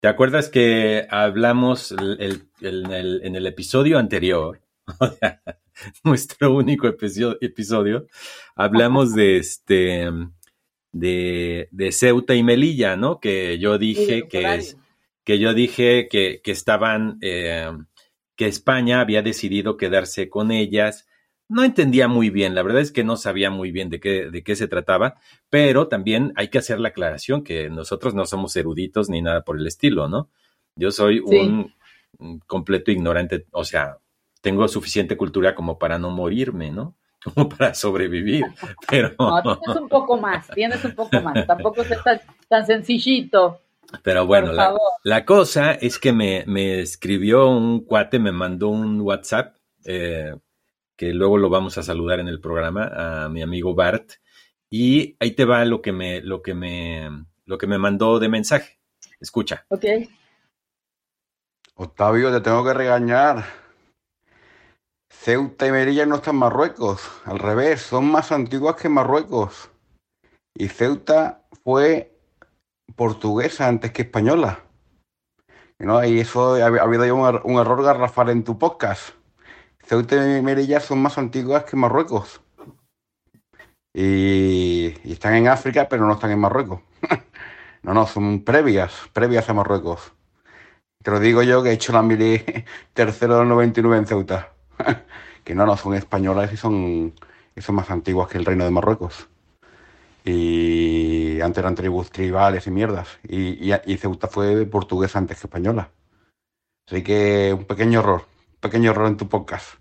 [0.00, 4.60] ¿Te acuerdas que hablamos en el episodio anterior?
[6.04, 8.06] nuestro único episodio,
[8.54, 10.08] hablamos de este
[10.92, 13.20] de, Ceuta y Melilla, ¿no?
[13.20, 14.76] Que yo dije que, es,
[15.24, 17.70] que yo dije que, estaban, eh,
[18.36, 21.06] que España había decidido quedarse con ellas.
[21.48, 24.42] No entendía muy bien, la verdad es que no sabía muy bien de qué, de
[24.42, 25.16] qué se trataba,
[25.48, 29.58] pero también hay que hacer la aclaración que nosotros no somos eruditos ni nada por
[29.58, 30.28] el estilo, ¿no?
[30.76, 31.72] Yo soy un
[32.46, 33.98] completo ignorante, o sea,
[34.40, 36.94] tengo suficiente cultura como para no morirme, ¿no?
[37.34, 38.44] Como para sobrevivir.
[38.88, 39.12] Pero...
[39.18, 41.46] No, tienes un poco más, tienes un poco más.
[41.46, 41.90] Tampoco es
[42.48, 43.60] tan, sencillito.
[44.04, 44.52] Pero bueno,
[45.02, 50.32] la, cosa es que me, me, escribió un cuate, me mandó un WhatsApp, eh,
[50.98, 52.90] que luego lo vamos a saludar en el programa,
[53.24, 54.14] a mi amigo Bart,
[54.68, 57.08] y ahí te va lo que me, lo que me,
[57.46, 58.80] lo que me mandó de mensaje.
[59.20, 59.64] Escucha.
[59.68, 59.84] Ok.
[61.76, 63.44] Octavio, te tengo que regañar.
[65.08, 69.70] Ceuta y Melilla no están en Marruecos, al revés, son más antiguas que Marruecos.
[70.54, 72.18] Y Ceuta fue
[72.96, 74.64] portuguesa antes que española.
[75.78, 76.04] ¿No?
[76.04, 79.17] Y eso ha, habido ya un, error garrafal en tu podcast.
[79.88, 82.42] Ceuta y Melilla son más antiguas que Marruecos.
[83.94, 86.82] Y, y, están en África, pero no están en Marruecos.
[87.82, 90.12] no, no, son previas, previas a Marruecos.
[91.02, 92.44] Te lo digo yo que he hecho la mili
[92.92, 94.52] tercero del 99 en Ceuta.
[95.44, 97.14] que no, no, son españolas y son,
[97.56, 99.30] son más antiguas que el reino de Marruecos.
[100.22, 103.08] Y antes eran tribus tribales y mierdas.
[103.26, 105.90] Y, y, Ceuta fue portuguesa antes que española.
[106.86, 108.26] Así que un pequeño error,
[108.60, 109.76] pequeño error en tu podcast.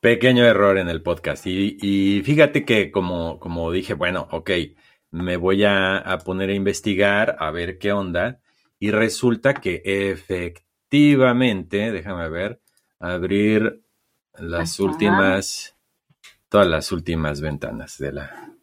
[0.00, 1.46] Pequeño error en el podcast.
[1.46, 4.50] Y, fíjate que como, como dije, bueno, ok,
[5.10, 8.40] me voy a, a, poner a investigar, a ver qué onda.
[8.78, 12.60] Y resulta que efectivamente, déjame ver,
[12.98, 13.82] abrir
[14.38, 15.76] las últimas,
[16.48, 18.54] todas las últimas ventanas de la,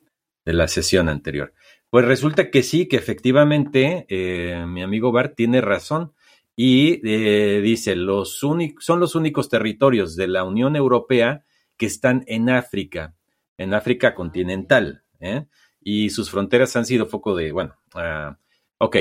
[0.45, 1.53] de la sesión anterior.
[1.89, 6.13] Pues resulta que sí, que efectivamente eh, mi amigo Bart tiene razón
[6.57, 11.45] y eh, dice, los son los únicos territorios de la Unión Europea
[11.77, 13.15] que están en África,
[13.57, 15.45] en África continental, ¿eh?
[15.79, 18.35] y sus fronteras han sido foco de, bueno, uh,
[18.79, 18.97] ok,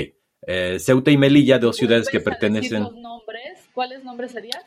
[0.79, 2.85] Ceuta y Melilla, dos ciudades que pertenecen...
[2.85, 3.69] Los nombres?
[3.75, 4.63] ¿Cuáles nombres serían?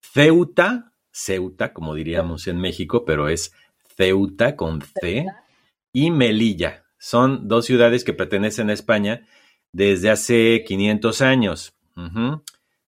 [0.00, 3.52] Ceuta Ceuta, como diríamos en México, pero es
[3.96, 5.26] Ceuta con C,
[5.92, 6.84] y Melilla.
[6.98, 9.26] Son dos ciudades que pertenecen a España
[9.72, 11.74] desde hace 500 años.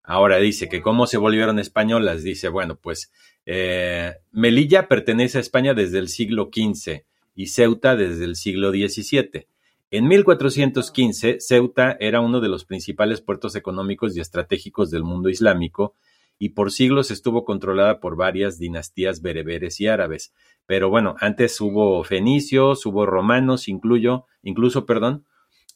[0.02, 2.22] Ahora dice que cómo se volvieron españolas.
[2.22, 3.12] Dice, bueno, pues
[3.44, 7.02] eh, Melilla pertenece a España desde el siglo XV
[7.34, 9.46] y Ceuta desde el siglo XVII.
[9.90, 15.94] En 1415, Ceuta era uno de los principales puertos económicos y estratégicos del mundo islámico
[16.38, 20.32] y por siglos estuvo controlada por varias dinastías bereberes y árabes.
[20.66, 25.24] Pero bueno, antes hubo fenicios, hubo romanos, incluyo, incluso, perdón,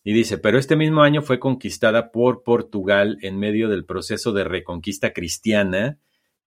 [0.03, 4.44] y dice, pero este mismo año fue conquistada por Portugal en medio del proceso de
[4.44, 5.99] reconquista cristiana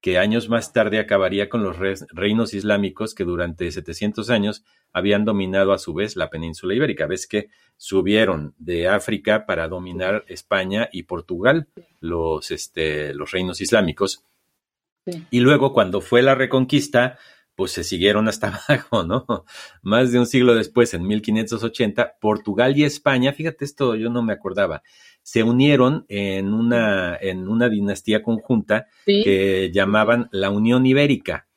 [0.04, 1.78] que años más tarde acabaría con los
[2.12, 7.08] reinos islámicos que durante 700 años habían dominado a su vez la península ibérica.
[7.08, 7.48] Ves que
[7.78, 11.70] subieron de África para dominar España y Portugal,
[12.02, 14.26] los, este, los reinos islámicos.
[15.32, 17.18] Y luego, cuando fue la reconquista,
[17.56, 19.46] pues se siguieron hasta abajo, ¿no?
[19.82, 24.34] Más de un siglo después, en 1580, Portugal y España, fíjate esto, yo no me
[24.34, 24.84] acordaba,
[25.24, 31.48] se unieron en una, en una dinastía conjunta que llamaban la Unión Ibérica.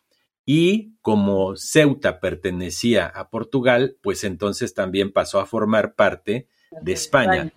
[0.48, 6.46] Y como Ceuta pertenecía a Portugal, pues entonces también pasó a formar parte
[6.80, 7.52] de España.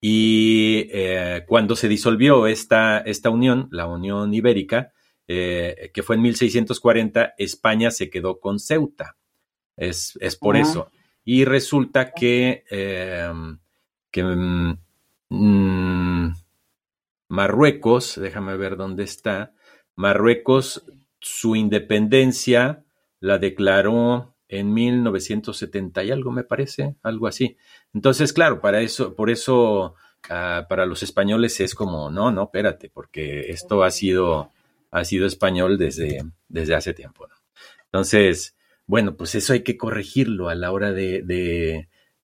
[0.00, 4.93] Y eh, cuando se disolvió esta, esta unión, la Unión Ibérica,
[5.28, 9.16] eh, que fue en 1640, España se quedó con Ceuta.
[9.76, 10.90] Es, es por eso.
[11.24, 13.32] Y resulta que, eh,
[14.10, 14.78] que mm,
[15.36, 16.32] Mm,
[17.28, 19.52] Marruecos, déjame ver dónde está.
[19.96, 20.84] Marruecos,
[21.20, 22.84] su independencia
[23.20, 27.56] la declaró en 1970 y algo, me parece, algo así.
[27.92, 29.94] Entonces, claro, para eso, por eso,
[30.28, 34.50] ah, para los españoles es como, no, no, espérate, porque esto ha sido,
[34.94, 37.26] ha sido español desde, desde hace tiempo.
[37.86, 38.56] Entonces,
[38.86, 41.22] bueno, pues eso hay que corregirlo a la hora de,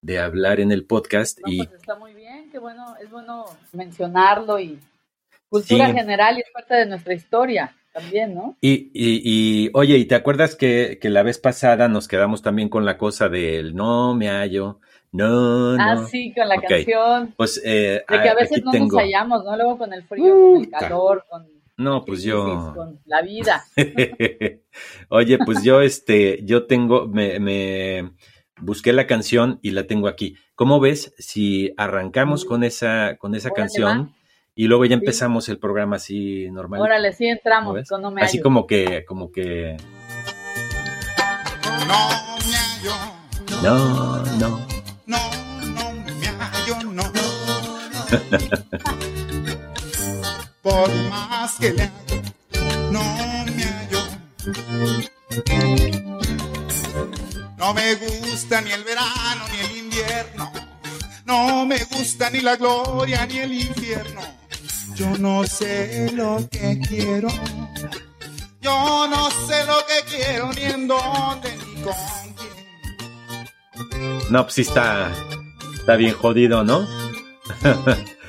[0.01, 1.39] de, hablar en el podcast.
[1.45, 2.13] y pues está muy
[2.51, 4.79] que bueno, es bueno mencionarlo y
[5.49, 8.57] cultura general y es parte de nuestra historia también, ¿no?
[8.61, 12.85] Y, y, oye, ¿y te acuerdas que, que, la vez pasada nos quedamos también con
[12.85, 14.79] la cosa del no me hallo,
[15.11, 15.83] No, no.
[15.83, 17.33] Ah, sí, con la canción.
[17.35, 18.87] Pues eh, De que a a- veces no tengo.
[18.87, 19.55] nos hallamos, ¿no?
[19.57, 22.73] Luego con el frío, con el calor, con, No, pues yo.
[22.75, 23.63] con la vida.
[25.09, 28.11] Oye, pues yo, este, yo tengo, me, me
[28.59, 30.35] busqué la canción y la tengo aquí.
[30.55, 34.13] ¿Cómo ves si arrancamos con esa, con esa Órale, canción
[34.53, 35.01] y luego ya Sí.
[35.01, 36.81] empezamos el programa así normal?
[36.81, 37.89] Órale, sí ¿Cómo entramos, ves?
[37.89, 38.43] con no me Así hallo.
[38.43, 39.77] como que, como que,
[41.87, 42.11] No
[42.47, 42.95] me hallo,
[43.63, 44.67] no, no.
[45.07, 45.17] no,
[45.65, 47.03] no me hallo, no.
[50.61, 52.21] Por más que le hago,
[52.91, 53.01] no
[53.55, 54.01] me hallo.
[57.57, 60.51] No me gusta ni el verano ni el invierno.
[61.25, 64.21] No me gusta ni la gloria ni el infierno.
[64.95, 67.29] Yo no sé lo que quiero.
[68.61, 71.93] Yo no sé lo que quiero ni en dónde ni con
[72.37, 72.51] quién.
[74.29, 75.11] No, pues sí está,
[75.73, 76.87] está bien jodido, ¿no?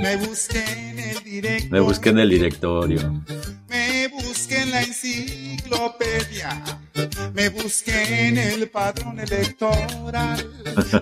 [0.00, 1.68] Me busqué en el directo.
[1.70, 3.22] Me busqué en el directorio.
[3.68, 6.64] Me busqué en la enciclopedia.
[7.34, 10.50] Me busqué en el padrón electoral.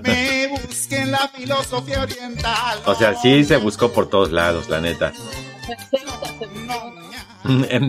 [0.03, 2.81] Me busqué en la filosofía oriental.
[2.87, 5.13] O sea, sí se buscó por todos lados, la neta.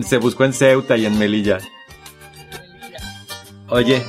[0.08, 1.58] Se buscó en Ceuta y en Melilla.
[3.68, 4.02] Oye,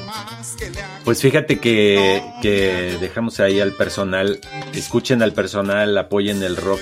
[1.04, 4.40] pues fíjate que, que dejamos ahí al personal,
[4.74, 6.82] escuchen al personal, apoyen el rock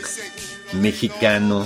[0.74, 1.66] mexicano.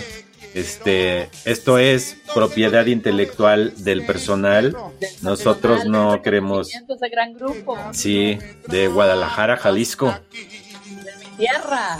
[0.54, 4.76] Este, esto es propiedad intelectual del personal.
[5.22, 6.70] Nosotros no queremos,
[7.92, 11.98] sí, de Guadalajara, Jalisco, de mi tierra.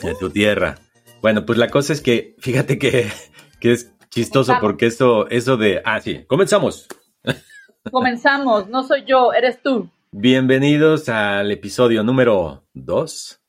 [0.00, 0.78] de tu tierra.
[1.20, 3.10] Bueno, pues la cosa es que, fíjate que,
[3.58, 6.86] que es chistoso porque eso, eso de, ah, sí, comenzamos.
[7.90, 9.90] Comenzamos, no soy yo, eres tú.
[10.12, 13.40] Bienvenidos al episodio número 2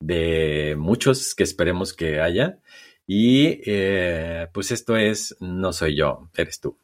[0.00, 2.58] de muchos que esperemos que haya.
[3.06, 6.76] Y eh, pues esto es No soy yo, eres tú.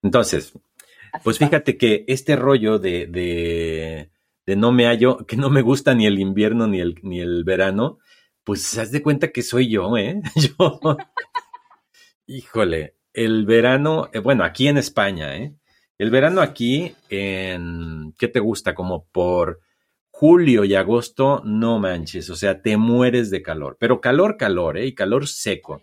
[0.00, 0.52] Entonces,
[1.24, 4.10] pues fíjate que este rollo de, de,
[4.46, 7.42] de no me hallo, que no me gusta ni el invierno ni el, ni el
[7.42, 7.98] verano,
[8.44, 10.22] pues haz de cuenta que soy yo, ¿eh?
[10.36, 10.80] Yo,
[12.28, 15.52] híjole, el verano, eh, bueno, aquí en España, ¿eh?
[15.98, 18.74] El verano aquí, en, ¿qué te gusta?
[18.74, 19.60] Como por
[20.10, 24.86] julio y agosto, no manches, o sea, te mueres de calor, pero calor, calor, ¿eh?
[24.86, 25.80] Y calor seco.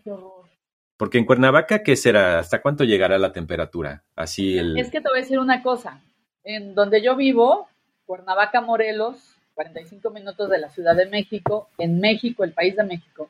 [0.98, 2.40] Porque en Cuernavaca, ¿qué será?
[2.40, 4.04] ¿Hasta cuánto llegará la temperatura?
[4.16, 4.78] Así el...
[4.78, 6.02] Es que te voy a decir una cosa.
[6.44, 7.68] En donde yo vivo,
[8.06, 13.30] Cuernavaca, Morelos, 45 minutos de la Ciudad de México, en México, el país de México.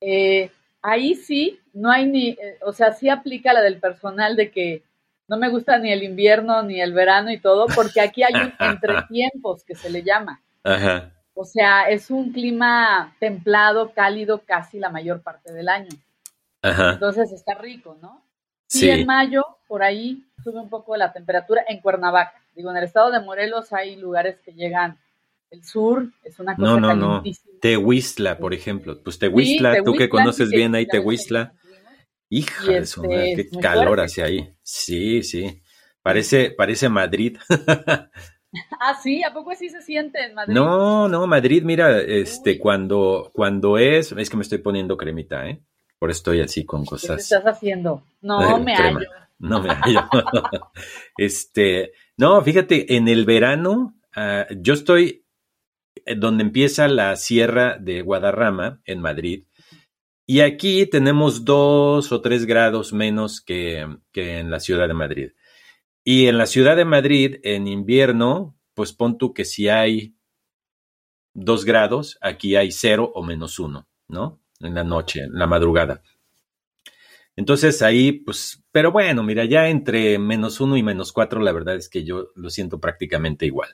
[0.00, 0.50] eh,
[0.82, 4.82] ahí sí, no hay ni, eh, o sea, sí aplica la del personal de que
[5.30, 8.52] no me gusta ni el invierno ni el verano y todo, porque aquí hay un
[8.58, 10.42] entretiempos que se le llama.
[10.64, 11.12] Ajá.
[11.34, 15.88] O sea, es un clima templado, cálido casi la mayor parte del año.
[16.62, 16.94] Ajá.
[16.94, 18.20] Entonces está rico, ¿no?
[18.66, 18.90] Sí, Sí.
[18.90, 22.34] en mayo, por ahí sube un poco la temperatura en Cuernavaca.
[22.56, 24.98] Digo, en el estado de Morelos hay lugares que llegan,
[25.52, 27.22] el sur es una cosa No, no, no.
[27.60, 29.00] Tehuistla, por ejemplo.
[29.02, 31.52] Pues Tehuistla, Sí, tú que conoces sí, bien ahí Tehuistla.
[32.30, 34.04] Hija de su este, madre, qué es muy calor fuerte.
[34.04, 34.50] hacia ahí.
[34.62, 35.62] Sí, sí.
[36.02, 37.36] Parece, parece Madrid.
[38.80, 40.54] Ah, sí, ¿a poco así se siente en Madrid?
[40.54, 42.58] No, no, Madrid, mira, este, Uy.
[42.58, 45.62] cuando, cuando es, es que me estoy poniendo cremita, ¿eh?
[46.00, 47.20] Por eso estoy así con ¿Qué te cosas.
[47.20, 48.02] estás haciendo?
[48.22, 49.00] No, Eh, me crema.
[49.00, 49.10] hallo.
[49.38, 50.08] No me hallo.
[51.16, 55.24] este, no, fíjate, en el verano, ah, yo estoy
[56.04, 59.44] eh, donde empieza la sierra de Guadarrama, en Madrid,
[60.30, 65.32] y aquí tenemos dos o tres grados menos que, que en la ciudad de Madrid.
[66.04, 70.14] Y en la ciudad de Madrid, en invierno, pues pon tú que si hay
[71.34, 74.38] dos grados, aquí hay cero o menos uno, ¿no?
[74.60, 76.00] En la noche, en la madrugada.
[77.34, 81.74] Entonces ahí, pues, pero bueno, mira, ya entre menos uno y menos cuatro, la verdad
[81.74, 83.70] es que yo lo siento prácticamente igual.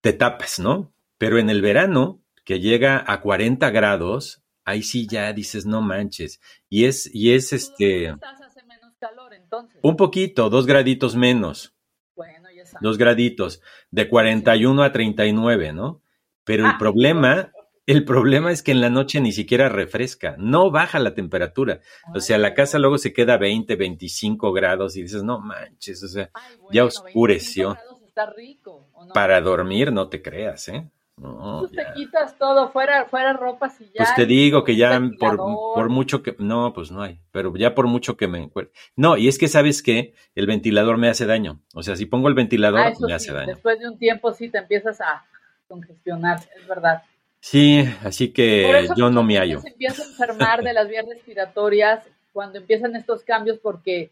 [0.00, 0.92] Te tapas, ¿no?
[1.16, 6.40] Pero en el verano, que llega a 40 grados, ahí sí ya dices, no manches.
[6.68, 9.78] Y es, y es este, Estás hace menos calor, entonces.
[9.82, 11.74] un poquito, dos graditos menos,
[12.16, 12.82] Bueno, ya sabes.
[12.82, 16.00] dos graditos, de 41 a 39, ¿no?
[16.44, 16.76] Pero el Ah.
[16.78, 17.52] problema,
[17.86, 21.80] el problema es que en la noche ni siquiera refresca, no baja la temperatura.
[22.14, 26.02] O sea, la casa luego se queda a 20, 25 grados y dices, no manches,
[26.02, 27.68] o sea, Ay, bueno, ya oscureció.
[27.70, 29.12] 25 grados Está rico, ¿o no?
[29.12, 30.88] para dormir no te creas, ¿eh?
[31.16, 33.92] No, Pues te quitas todo, fuera, fuera ropa si ya.
[33.98, 36.34] Pues te digo que ya por, por mucho que...
[36.38, 38.74] No, pues no hay, pero ya por mucho que me encuentre.
[38.96, 41.60] No, y es que sabes que el ventilador me hace daño.
[41.72, 43.46] O sea, si pongo el ventilador, Ah, me sí, hace daño.
[43.54, 45.24] después de un tiempo sí te empiezas a
[45.68, 47.02] congestionar, es verdad.
[47.40, 49.60] Sí, así que yo no me hallo.
[49.60, 54.10] Se empieza a enfermar de las vías respiratorias cuando empiezan estos cambios porque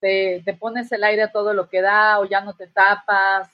[0.00, 3.48] te, te pones el aire a todo lo que da o ya no te tapas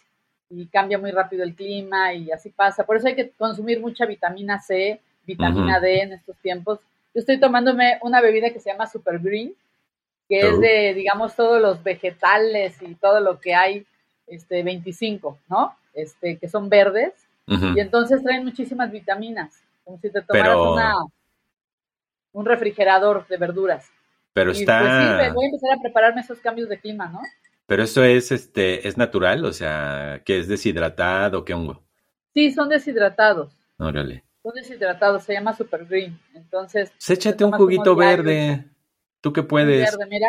[0.50, 2.84] y cambia muy rápido el clima y así pasa.
[2.84, 5.78] Por eso hay que consumir mucha vitamina C, vitamina.
[5.80, 6.80] D en estos tiempos.
[7.14, 9.54] Yo estoy tomándome una bebida que se llama Super Green,
[10.28, 13.86] que es de, digamos, todos los vegetales y todo lo que hay,
[14.26, 15.74] este, 25, ¿no?
[15.94, 17.12] Este, que son verdes.
[17.46, 20.94] Y entonces traen muchísimas vitaminas, como si te tomaras Pero- una,
[22.32, 23.88] un refrigerador de verduras.
[24.32, 24.80] Pero Y, pues, está...
[24.80, 27.20] sí, me voy a empezar a prepararme esos cambios de clima, ¿no?
[27.70, 31.84] Pero esto es, este, es natural, o sea, que es deshidratado, ¿qué hongo?
[32.34, 33.52] Sí, son deshidratados.
[33.78, 34.24] Órale.
[34.42, 36.18] Son deshidratados, se llama Super Green.
[36.34, 38.64] Entonces, Pues échate te un juguito verde.
[39.20, 39.88] Tú que puedes.
[39.88, 40.26] verde, mira.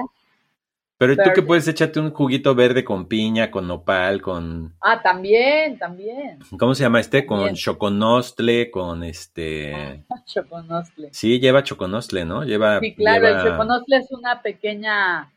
[1.00, 4.76] Pero tú que puedes echarte un juguito verde con piña, con nopal, con...
[4.80, 6.38] Ah, también, también.
[6.60, 7.26] ¿Cómo se llama este?
[7.26, 10.06] Con choconostle, con este...
[10.28, 11.10] Choconostle.
[11.12, 12.44] Sí, lleva choconostle, ¿no?
[12.44, 12.80] Lleva...
[12.82, 15.34] Sí, claro, lleva- el choconostle es una pequeña,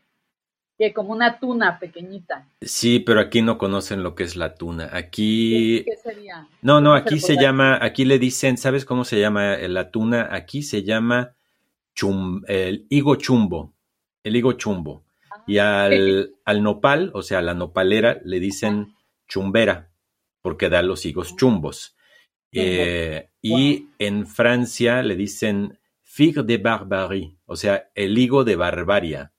[0.77, 2.47] que como una tuna pequeñita.
[2.61, 4.89] Sí, pero aquí no conocen lo que es la tuna.
[4.89, 5.83] ¿Qué, Aquí...
[5.85, 6.47] qué sería?
[6.61, 10.29] No, no, ¿Cómo aquí se llama, aquí le dicen, ¿sabes cómo se llama la tuna?
[10.31, 11.35] Aquí se llama
[11.93, 13.73] chum, el higo chumbo,
[14.23, 15.05] el higo chumbo.
[15.47, 18.95] Y al, al nopal, o sea, a la nopalera, le dicen
[19.27, 19.91] chumbera,
[20.41, 21.95] porque da los higos chumbos.
[22.51, 29.33] Eh, y en Francia le dicen figue de barbarie, o sea, el higo de barbaria.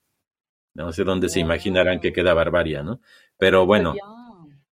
[0.76, 1.46] No sé dónde se Wow.
[1.46, 3.00] imaginarán que queda barbaria, ¿no?
[3.38, 3.94] Pero bueno,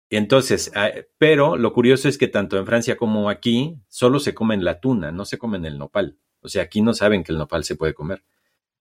[0.10, 4.64] entonces, ah, pero lo curioso es que tanto en Francia como aquí solo se comen
[4.64, 6.18] la tuna, no se comen el nopal.
[6.42, 8.24] O sea, aquí no saben que el nopal se puede comer.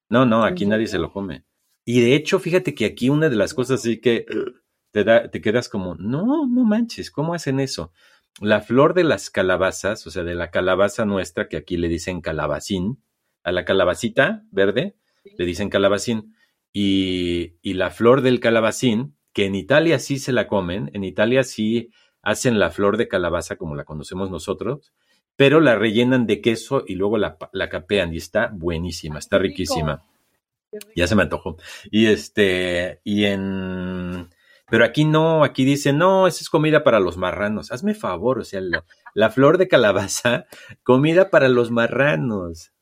[0.08, 1.44] No, no, aquí ¿En nadie se lo come.
[1.84, 4.26] Y de hecho, fíjate que aquí una de las cosas sí que
[4.92, 7.92] te, da, te quedas como, no, no manches, ¿cómo hacen eso?
[8.40, 12.20] La flor de las calabazas, o sea, de la calabaza nuestra, que aquí le dicen
[12.20, 13.02] calabacín,
[13.42, 14.96] a la calabacita verde
[15.38, 16.35] le dicen calabacín.
[16.78, 21.42] Y, y la flor del calabacín, que en Italia sí se la comen, en Italia
[21.42, 21.88] sí
[22.20, 24.92] hacen la flor de calabaza como la conocemos nosotros,
[25.36, 30.04] pero la rellenan de queso y luego la, la capean y está buenísima, está riquísima.
[30.94, 31.56] Ya se me antojó.
[31.90, 34.28] Y este, y en,
[34.68, 37.72] pero aquí no, aquí dicen, no, esa es comida para los marranos.
[37.72, 40.44] Hazme favor, o sea, la, la flor de calabaza,
[40.82, 42.72] comida para los marranos.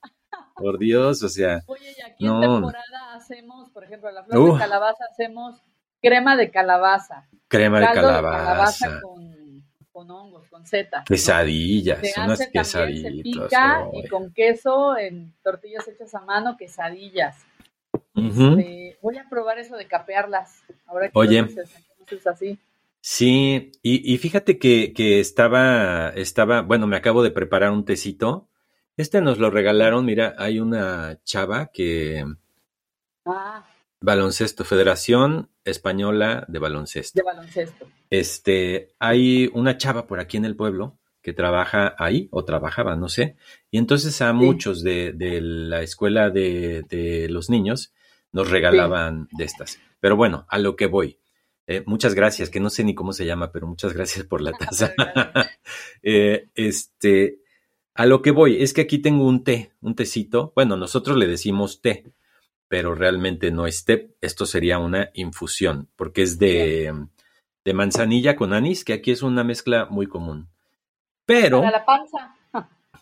[0.56, 2.36] Por Dios, o sea, Oye, y aquí No.
[2.42, 5.60] en temporada hacemos, por ejemplo, la flor de calabaza hacemos
[6.00, 7.26] crema de calabaza.
[7.48, 9.00] crema de caldo calabaza.
[9.02, 11.04] con, con hongos, con setas.
[11.04, 13.22] Quesadillas, Se unas hace también, se quesaditas.
[13.44, 17.36] pica y con queso en tortillas hechas a mano, quesadillas.
[18.14, 20.62] Este, voy a probar eso de capearlas.
[20.86, 21.42] Ahora que Oye.
[21.42, 22.58] dices, entonces así.
[23.00, 28.48] Sí, y, y fíjate que, que estaba, estaba, bueno, me acabo de preparar un tecito.
[28.96, 32.24] Este nos lo regalaron, mira, hay una chava que,
[33.26, 33.64] Ah,
[34.00, 37.18] baloncesto, Federación Española de Baloncesto.
[37.18, 37.86] de baloncesto.
[38.10, 43.08] Este, hay una chava por aquí en el pueblo que trabaja ahí, o trabajaba, no
[43.08, 43.36] sé,
[43.70, 47.94] y entonces a muchos de, de la escuela de, de los niños
[48.30, 49.78] nos regalaban de estas.
[50.00, 51.18] Pero bueno, a lo que voy.
[51.66, 54.52] Eh, muchas gracias, que no sé ni cómo se llama, pero muchas gracias por la
[54.58, 54.92] taza.
[56.02, 57.38] Eh, este,
[57.94, 60.52] a lo que voy es que aquí tengo un té, un tecito.
[60.54, 62.04] Bueno, nosotros le decimos té,
[62.68, 64.10] pero realmente no es té.
[64.20, 66.92] Esto sería una infusión, porque es de,
[67.64, 70.48] de manzanilla con anís, que aquí es una mezcla muy común.
[71.26, 72.36] Pero, Para la panza.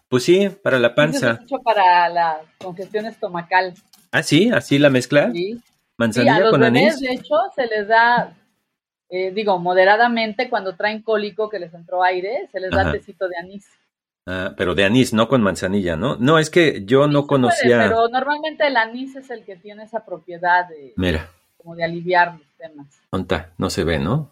[0.09, 1.33] pues sí, para la panza.
[1.33, 3.75] es mucho para la congestión estomacal.
[4.11, 5.33] Ah, sí, así la mezcla.
[5.33, 5.55] ¿sí?
[5.55, 7.01] Sí, a Manzanilla los con bebés, anís.
[7.01, 8.35] de hecho, se les da,
[9.09, 12.93] eh, digo, moderadamente cuando traen cólico que les entró aire, se les da Ajá.
[12.93, 13.67] tecito de anís.
[14.27, 16.17] Ah, pero de anís, no con manzanilla, ¿no?
[16.17, 17.79] No, es que yo no Sí se puede, conocía.
[17.89, 22.35] pero normalmente el anís es el que tiene esa propiedad de, Mira, como de aliviar
[22.39, 22.87] los temas.
[23.11, 24.31] onta, no se ve, ¿no?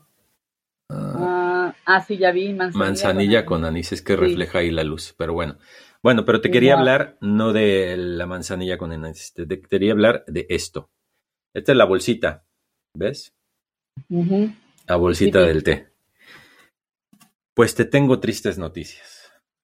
[0.89, 2.87] Ah, Ah, ah, sí, ya vi manzanilla.
[2.87, 3.89] manzanilla con anís.
[3.89, 4.21] anís, es que Sí.
[4.21, 5.59] refleja ahí la luz, pero bueno.
[6.03, 6.79] Bueno, pero te quería no.
[6.79, 10.89] hablar no de la manzanilla con anís, te, quería hablar de esto.
[11.53, 12.45] Esta es la bolsita,
[12.95, 13.35] ¿ves?
[14.87, 15.47] La bolsita sí.
[15.49, 15.89] del té.
[17.55, 19.20] Pues te tengo tristes noticias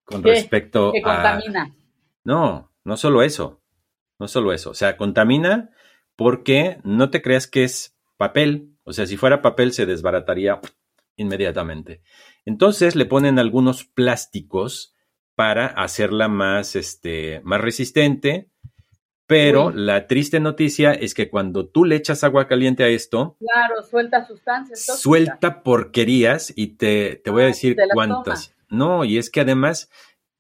[0.06, 0.30] con ¿Qué?
[0.30, 1.16] respecto Que a...
[1.16, 1.74] contamina.
[2.24, 3.60] No, no solo eso,
[4.18, 4.70] no solo eso.
[4.70, 5.70] O sea, contamina
[6.16, 8.72] porque no te creas que es papel.
[8.84, 10.60] O sea, si fuera papel se desbarataría
[11.16, 12.00] inmediatamente.
[12.44, 14.94] Entonces le ponen algunos plásticos
[15.34, 18.50] para hacerla más, este, más resistente.
[19.28, 23.82] Pero la triste noticia es que cuando tú le echas agua caliente a esto, claro,
[23.82, 24.86] suelta sustancias.
[25.00, 28.55] Suelta porquerías y te, te voy a decir cuántas.
[28.68, 29.90] No, y es que además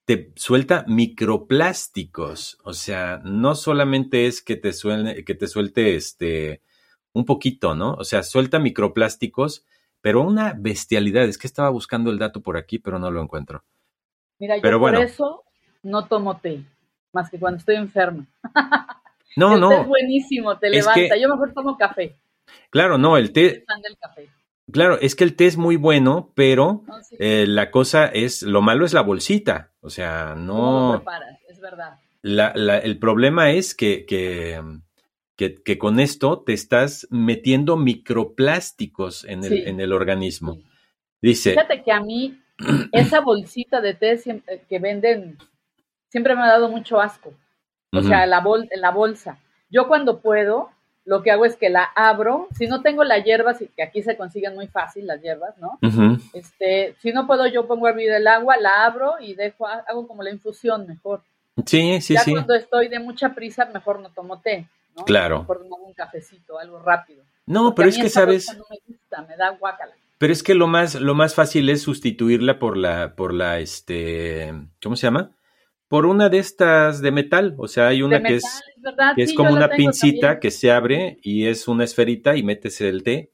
[0.04, 2.58] te suelta microplásticos.
[2.64, 6.62] O sea, no solamente es que te, suelte, que te suelte este
[7.12, 7.94] un poquito, ¿no?
[7.94, 9.64] O sea, suelta microplásticos,
[10.00, 11.24] pero una bestialidad.
[11.24, 13.64] Es que estaba buscando el dato por aquí, pero no lo encuentro.
[14.38, 15.44] Mira, yo por eso
[15.82, 16.62] no tomo té,
[17.12, 18.26] más que cuando estoy enferma.
[19.38, 19.68] No, el no.
[19.68, 21.14] Té es buenísimo, te levanta.
[21.20, 22.16] yo mejor tomo café.
[22.70, 23.66] Claro, no, el té.
[24.00, 24.30] Café.
[24.72, 26.82] Claro, es que el té es muy bueno, pero
[27.18, 29.72] eh, la cosa es, lo malo es la bolsita.
[29.80, 30.92] O sea, no.
[30.92, 31.98] No preparas, es verdad.
[32.22, 34.60] La, la, el problema es que, que
[35.36, 40.58] que, con esto te estás metiendo microplásticos en el, en el organismo.
[41.20, 41.50] Dice.
[41.50, 42.40] Fíjate que a mí
[42.92, 44.18] esa bolsita de té
[44.68, 45.36] que venden
[46.08, 47.34] siempre me ha dado mucho asco.
[47.92, 49.38] O sea, la, bol, la bolsa.
[49.70, 50.70] Yo cuando puedo,
[51.06, 52.48] lo que hago es que la abro.
[52.58, 55.78] Si no tengo la hierba, que aquí se consiguen muy fácil las hierbas, ¿no?
[56.34, 60.06] este, si no puedo, yo pongo a hervir el agua, la abro y dejo, hago
[60.06, 61.22] como la infusión mejor.
[61.64, 62.14] Sí, sí, sí.
[62.14, 64.66] Ya cuando estoy de mucha prisa, mejor no tomo té.
[65.06, 65.46] Claro.
[65.46, 67.22] Por un cafecito, algo rápido.
[67.46, 68.52] No, pero es que sabes.
[68.56, 69.94] No me gusta, me da guacala.
[70.18, 74.52] Pero es que lo más, lo más fácil es sustituirla por la, por la, este,
[74.82, 75.30] ¿cómo se llama?
[75.88, 77.54] Por una de estas de metal.
[77.58, 78.62] O sea, hay una que es,
[79.16, 83.32] es como una pincita que se abre y es una esferita y metes el té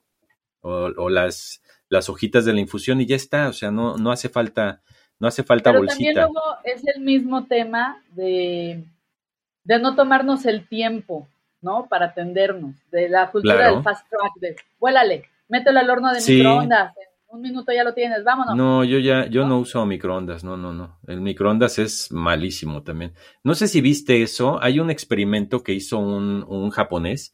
[0.61, 3.49] o, las, las hojitas de la infusión y ya está.
[3.49, 4.83] O sea, no, no hace falta,
[5.19, 6.23] no hace falta pero bolsita.
[6.23, 8.85] También luego es el mismo tema de,
[9.65, 11.29] de no tomarnos el tiempo.
[11.63, 11.87] ¿no?
[11.87, 16.93] Para atendernos, de la cultura del fast track, de vuélale, mételo al horno de microondas,
[16.97, 18.55] en un minuto ya lo tienes, vámonos.
[18.55, 20.99] No, yo ya, yo no, uso microondas, no, no, no.
[21.07, 23.15] El microondas es malísimo también.
[23.43, 27.33] No sé si viste eso, hay un experimento que hizo un, un japonés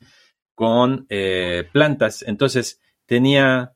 [0.54, 3.72] con eh, plantas, entonces tenía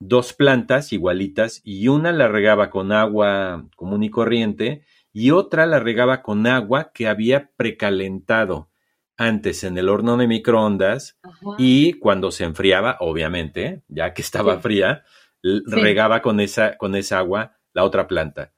[0.00, 5.78] dos plantas igualitas y una la regaba con agua común y corriente y otra la
[5.78, 8.70] regaba con agua que había precalentado
[9.18, 11.18] antes en el horno de microondas
[11.58, 15.04] y cuando se enfriaba, obviamente, ya que estaba fría,
[15.66, 18.52] regaba con esa, con esa agua la otra planta.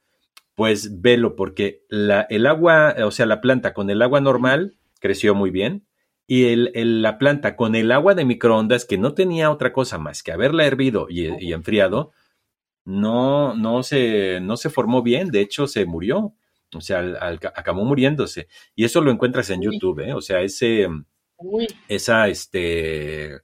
[0.55, 5.33] Pues velo, porque la, el agua, o sea, la planta con el agua normal creció
[5.35, 5.85] muy bien
[6.27, 10.21] y el, la planta con el agua de microondas, que no tenía otra cosa más
[10.21, 12.11] que haberla hervido y, enfriado,
[12.85, 16.35] no, no, se, no se formó bien, de hecho se murió.
[16.75, 16.99] O sea,
[17.55, 18.47] acabó muriéndose.
[18.75, 20.13] Y eso lo encuentras en YouTube, ¿eh?
[20.13, 20.87] O sea, ese,
[21.87, 23.39] esa, este,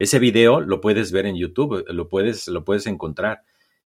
[0.00, 3.42] ese video lo puedes ver en YouTube, lo puedes, lo puedes encontrar.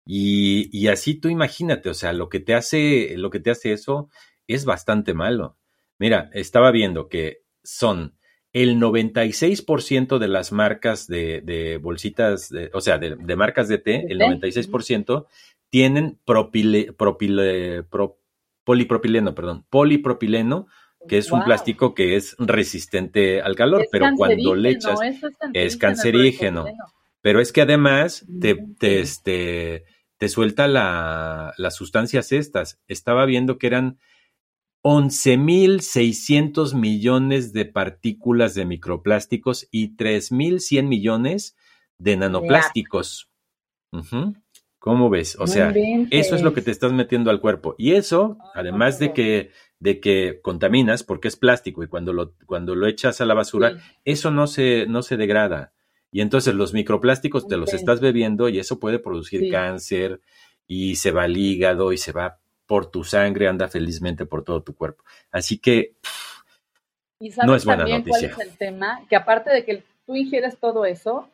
[0.06, 3.72] Y, y, así tú imagínate, o sea, lo que te hace, lo que te hace
[3.72, 4.08] eso
[4.46, 5.56] es bastante malo.
[5.98, 8.14] Mira, estaba viendo que son
[8.52, 14.20] el 96% de las marcas de, de bolsitas, o sea, de, marcas de té, el
[14.20, 15.26] 96%
[15.68, 17.84] tienen propile, propile,
[18.62, 20.68] polipropileno, perdón, polipropileno,
[21.08, 24.98] que es un plástico que es resistente al calor, pero cuando le echas
[25.52, 26.66] es cancerígeno.
[27.20, 29.84] pero es que además te, te, este,
[30.18, 32.80] te suelta la, las sustancias estas.
[32.86, 33.98] Estaba viendo que eran
[34.82, 41.56] 11.600 millones de partículas de microplásticos y 3.100 millones
[41.96, 43.30] de nanoplásticos.
[44.84, 45.38] ¿Cómo ves?
[45.40, 45.72] O sea,
[46.10, 47.74] eso es lo que te estás metiendo al cuerpo.
[47.78, 52.74] Y eso, además de que, de que contaminas, porque es plástico y cuando lo, cuando
[52.74, 55.72] lo echas a la basura, eso no se, no se degrada.
[56.12, 60.20] Y entonces los microplásticos te los estás bebiendo y eso puede producir cáncer
[60.66, 64.62] y se va al hígado y se va por tu sangre, anda felizmente por todo
[64.62, 65.02] tu cuerpo.
[65.30, 65.94] Así que
[67.46, 68.34] no es buena noticia.
[68.34, 69.00] Cuál es el tema?
[69.08, 71.30] Que aparte de que tú ingieres todo eso,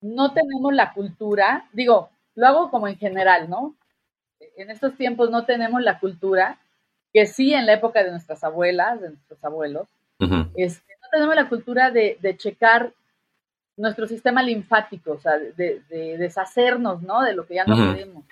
[0.00, 3.74] no tenemos la cultura, digo, lo hago como en general, ¿no?
[4.56, 6.58] En estos tiempos no tenemos la cultura
[7.12, 9.86] que sí en la época de nuestras abuelas, de nuestros abuelos,
[10.54, 12.92] este, no tenemos la cultura de, checar
[13.76, 15.82] nuestro sistema linfático, o sea, de,
[16.18, 17.22] deshacernos, ¿no?
[17.22, 18.24] De lo que ya no queremos.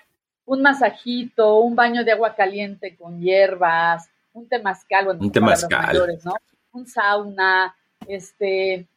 [0.45, 6.19] Un masajito, un baño de agua caliente con hierbas, un temazcal, bueno, un temazcal.
[6.23, 6.33] ¿no?
[6.73, 7.75] Un sauna,
[8.07, 8.87] este,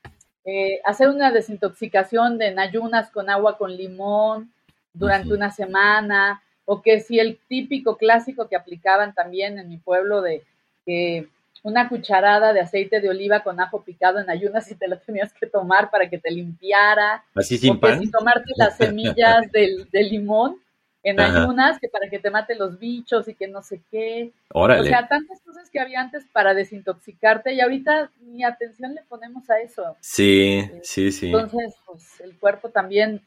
[0.44, 4.52] eh, hacer una desintoxicación de ayunas con agua con limón,
[4.98, 10.20] durante una semana, o que si el típico clásico que aplicaban también en mi pueblo
[10.20, 10.42] de
[10.84, 11.28] que
[11.62, 15.32] una cucharada de aceite de oliva con ajo picado en ayunas y te lo tenías
[15.32, 17.24] que tomar para que te limpiara.
[17.34, 18.00] Así sin o que pan.
[18.00, 20.60] si tomarte las semillas del, del limón
[21.02, 21.42] en Ajá.
[21.42, 24.32] ayunas, que para que te mate los bichos y que no sé qué.
[24.52, 24.80] Órale.
[24.80, 29.48] O sea, tantas cosas que había antes para desintoxicarte y ahorita ni atención le ponemos
[29.50, 29.96] a eso.
[30.00, 31.26] sí, sí, sí.
[31.26, 33.22] Entonces, pues el cuerpo también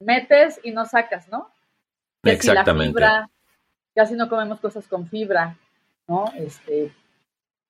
[0.00, 1.50] metes y no sacas, ¿no?
[2.22, 2.88] Que si la Exactamente.
[2.92, 3.30] fibra,
[3.94, 5.56] casi no comemos cosas con fibra,
[6.06, 6.24] ¿no?
[6.36, 6.92] Este,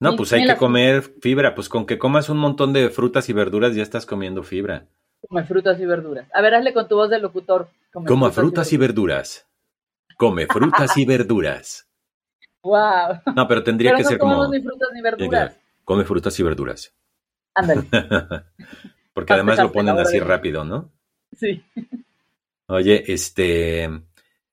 [0.01, 1.55] No, ni- pues hay ni que comer fibra.
[1.55, 4.87] Pues con que comas un montón de frutas y verduras ya estás comiendo fibra.
[5.29, 6.27] come frutas y verduras.
[6.33, 7.69] A ver, hazle con tu voz de locutor.
[7.93, 9.47] come Coma frutas y verduras.
[10.17, 11.87] Come frutas y verduras.
[12.63, 13.21] Wow.
[13.35, 14.55] No, pero tendría Pero que no ser comemos como...
[14.55, 15.61] ni frutas ni tiene que verduras.
[15.83, 16.95] Come frutas y verduras.
[17.55, 17.83] Ándale,
[19.15, 20.91] Porque además lo ponen así rápido, ¿no?
[21.37, 21.63] Sí.
[22.67, 23.89] Oye, este...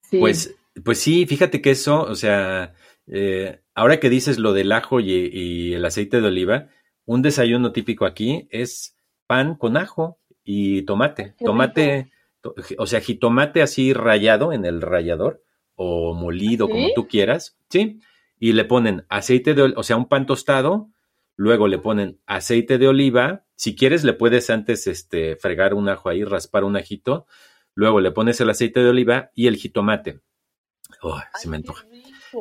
[0.02, 0.20] sí.
[0.20, 2.74] Pues, pues sí, fíjate que eso, o sea,
[3.08, 6.70] eh, ahora que dices lo del ajo y, y el aceite de oliva,
[7.06, 8.96] un desayuno típico aquí es
[9.28, 11.36] pan con ajo y tomate.
[11.44, 12.12] Tomate,
[12.42, 15.44] to- o sea, jitomate así rallado en el rallador
[15.76, 16.72] o molido, ¿Sí?
[16.72, 18.00] como tú quieras, ¿sí?
[18.40, 20.90] Y le ponen aceite de, o sea, un pan tostado,
[21.36, 26.10] luego le ponen aceite de oliva, si quieres le puedes antes este fregar un ajo
[26.10, 27.26] ahí, raspar un ajito,
[27.74, 30.20] luego le pones el aceite de oliva y el jitomate.
[31.02, 31.86] Oh, Ay, se me antoja.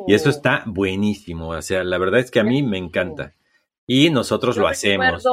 [0.05, 3.33] Y eso está buenísimo, o sea, la verdad es que a mí me encanta.
[3.87, 5.23] Y nosotros Yo lo hacemos.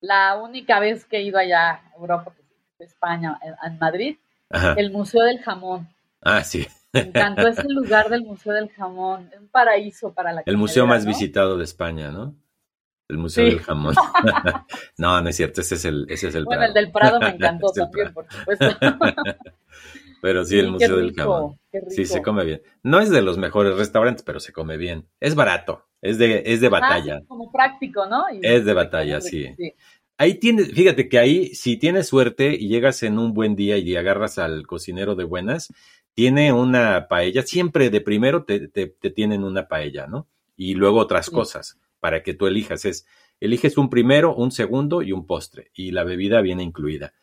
[0.00, 4.16] La única vez que he ido allá a Europa, que es España, en, Madrid,
[4.48, 4.74] Ajá.
[4.78, 5.88] el Museo del Jamón.
[6.22, 6.66] Ah, sí.
[6.92, 9.30] Me encantó ese lugar del Museo del Jamón.
[9.38, 11.08] Un paraíso para la El museo más ¿no?
[11.10, 12.34] visitado de España, ¿no?
[13.08, 13.50] El Museo Sí.
[13.50, 13.94] del Jamón.
[14.98, 16.68] no, no es cierto, ese es el, ese es el Bueno, Prado.
[16.68, 18.66] el del Prado me encantó Es el también, por supuesto.
[20.22, 21.58] Pero sí, el Museo del rico, Jamón.
[21.70, 21.90] qué rico.
[21.90, 22.62] Sí, se come bien.
[22.82, 25.06] No es de los mejores restaurantes, pero se come bien.
[25.20, 27.18] Es barato, es de, es de Ah, batalla.
[27.20, 28.24] sí, como práctico, ¿no?
[28.32, 29.54] Y- Es de batalla, sí.
[30.16, 33.96] Ahí tienes, fíjate que ahí, si tienes suerte y llegas en un buen día y
[33.96, 35.74] agarras al cocinero de buenas,
[36.14, 40.26] tiene una paella, siempre de primero te, te- te tienen una paella, ¿no?
[40.56, 42.84] Y luego otras cosas para que tú elijas.
[42.84, 43.06] Es,
[43.40, 47.14] eliges un primero, un segundo y un postre, y la bebida viene incluida.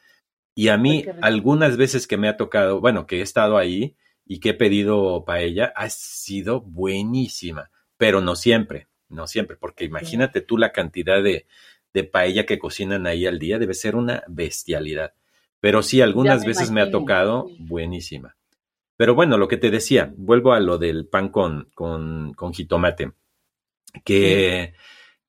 [0.56, 4.39] Y a mí, algunas veces que me ha tocado, bueno, que he estado ahí y
[4.39, 10.58] que he pedido paella, ha sido buenísima, pero no siempre, no siempre, porque imagínate tú
[10.58, 11.46] la cantidad de,
[11.94, 15.13] de paella que cocinan ahí al día, debe ser una bestialidad.
[15.60, 18.36] Pero sí, algunas me veces me ha tocado buenísima.
[18.98, 23.12] Pero bueno, lo que te decía, vuelvo a lo del pan con, con, con jitomate,
[24.06, 24.74] que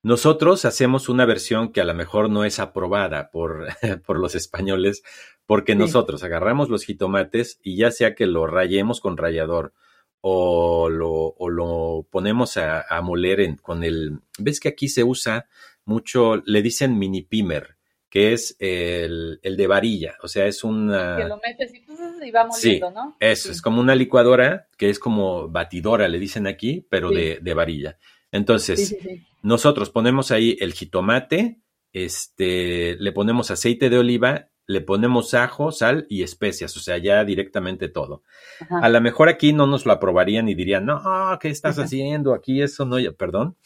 [0.03, 3.66] nosotros hacemos una versión que a lo mejor no es aprobada por,
[4.07, 5.03] por los españoles,
[5.46, 5.79] porque Sí.
[5.79, 9.72] nosotros agarramos los jitomates y ya sea que lo rayemos con rallador
[10.20, 14.20] o lo, o lo ponemos a, a moler en- con el...
[14.38, 15.46] ¿Ves que aquí se usa
[15.85, 17.77] mucho, le dicen mini pimer,
[18.09, 21.16] que es el, el de varilla, o sea, es una...
[21.16, 23.16] Que lo metes y, pues, y va Sí, moliendo, ¿no?
[23.18, 23.51] Eso, Sí.
[23.53, 27.14] es como una licuadora que es como batidora, le dicen aquí, pero Sí.
[27.16, 27.98] de, de varilla.
[28.32, 29.26] Entonces, Sí, sí, sí.
[29.42, 31.60] nosotros ponemos ahí el jitomate,
[31.92, 37.24] este, le ponemos aceite de oliva, le ponemos ajo, sal y especias, o sea, ya
[37.24, 38.22] directamente todo.
[38.60, 38.78] Ajá.
[38.80, 41.02] A lo mejor aquí no nos lo aprobarían y dirían, no,
[41.40, 41.84] ¿qué estás Ajá.
[41.84, 42.32] haciendo?
[42.34, 43.56] Aquí eso no, ya- perdón,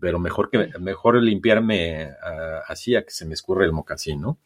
[0.00, 4.38] pero mejor que mejor limpiarme ah, así a que se me escurre el mocasín, ¿no?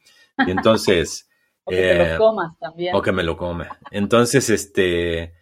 [0.46, 1.28] Y entonces,
[1.64, 2.94] O que te eh, lo comas también.
[2.94, 3.68] o que me lo coma.
[3.90, 5.35] Entonces, este,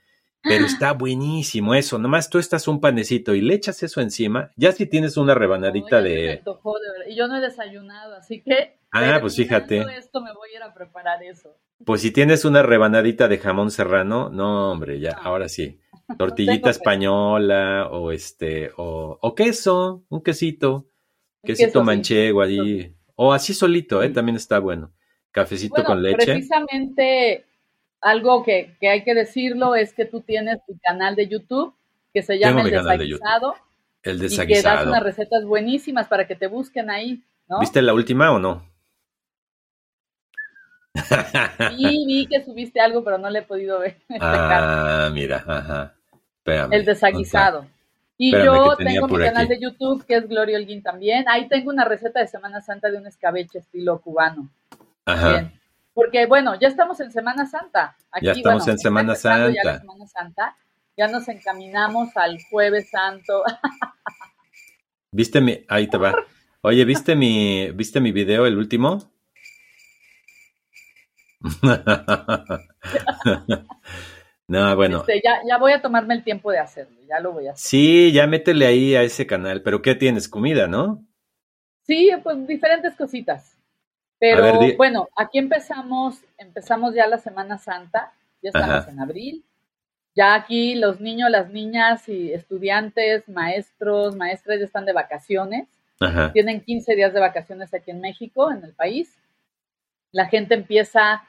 [0.48, 1.98] pero está buenísimo eso.
[1.98, 4.50] Nomás tú estás un panecito y le echas eso encima.
[4.56, 7.06] Ya si tienes una rebanadita de, antojó, de verdad.
[7.09, 8.78] Y yo no he desayunado, así que.
[8.92, 9.85] Ah, pues fíjate.
[9.98, 11.56] esto me voy a ir a preparar eso.
[11.85, 15.22] pues si tienes una rebanadita de jamón serrano, no, hombre, ya, Ah.
[15.24, 15.80] ahora sí.
[16.18, 20.87] Tortillita española o este, o, o queso, un quesito,
[21.42, 21.85] quesito queso, sí.
[21.87, 22.94] manchego allí.
[23.16, 24.11] O así solito, ¿eh?
[24.11, 24.92] También está bueno.
[25.32, 26.32] Cafecito Bueno, con leche.
[26.32, 27.44] precisamente
[28.00, 31.74] algo que, que hay que decirlo es que tú tienes tu canal de YouTube
[32.12, 32.90] que se llama Tengo El de.
[32.90, 33.54] Desaguisado
[34.02, 34.90] El y que das desaguisado.
[34.90, 37.61] unas recetas buenísimas para que te busquen ahí, ¿no?
[37.61, 38.64] ¿Viste la última o no?
[41.76, 43.98] Y vi que subiste algo, pero no le he podido ver.
[44.09, 44.18] checar.
[44.28, 45.94] Ah, mira, ajá.
[46.38, 46.72] Espérame.
[46.72, 47.66] el desaguisado.
[48.18, 49.48] Y yo tengo mi canal aquí.
[49.54, 51.28] de YouTube que es Gloria Holguín también.
[51.28, 54.48] Ahí tengo una receta de Semana Santa de un escabeche estilo cubano.
[55.04, 55.32] Ajá.
[55.32, 55.61] Bien.
[55.96, 57.96] Porque bueno, ya estamos en Semana Santa.
[58.12, 59.64] Aquí, Ya estamos bueno, en Semana ya Santa.
[59.64, 60.56] la Semana Santa.
[60.94, 63.42] Ya nos encaminamos al Jueves Santo.
[65.11, 66.14] ¿Viste mi, ahí te va.
[66.61, 69.11] Oye, ¿viste mi, viste mi video, el último?
[74.48, 74.98] No, bueno.
[75.00, 77.68] Este, ya, ya voy a tomarme el tiempo de hacerlo, ya lo voy a hacer.
[77.68, 79.61] Sí, ya métele ahí a ese canal.
[79.62, 80.28] Pero ¿qué tienes?
[80.28, 81.04] Comida, ¿no?
[81.82, 83.56] Sí, pues diferentes cositas.
[84.18, 88.90] Pero ver, di- bueno, aquí empezamos, empezamos ya la Semana Santa, ya estamos Ajá.
[88.90, 89.44] en abril.
[90.14, 95.68] Ya aquí los niños, las niñas y estudiantes, maestros, maestras ya están de vacaciones.
[96.00, 96.33] Ajá.
[96.33, 99.14] Tienen 15 días de vacaciones aquí en México, en el país.
[100.12, 101.24] La gente empieza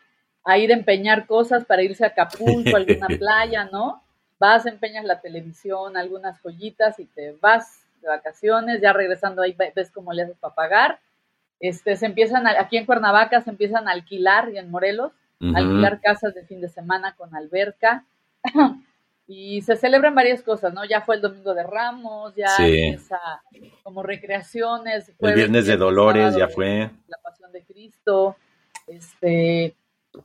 [0.45, 4.01] a ir a empeñar cosas para irse a Acapulco, a alguna playa, ¿no?
[4.39, 9.73] Vas, empeñas la televisión, algunas joyitas y te vas de vacaciones, ya regresando ahí ve-
[9.75, 10.99] ves cómo le haces para pagar.
[11.59, 15.55] Este, se empiezan, a- aquí en Cuernavaca se empiezan a alquilar y en Morelos, Ujú.
[15.55, 18.03] alquilar casas de fin de semana con alberca.
[19.29, 20.85] y se celebran varias cosas, ¿no?
[20.85, 22.63] Ya fue el Domingo de Ramos, ya Sí.
[22.79, 23.19] empieza
[23.83, 25.11] como recreaciones.
[25.19, 26.89] El Viernes de Dolores ya fue.
[27.07, 28.37] La Pasión de Cristo.
[28.87, 29.75] Este,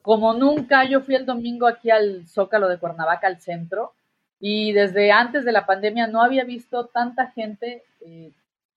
[0.03, 3.92] como nunca, yo fui el domingo aquí al Zócalo de Cuernavaca, al centro,
[4.38, 8.31] y desde antes de la pandemia no había visto tanta gente, eh,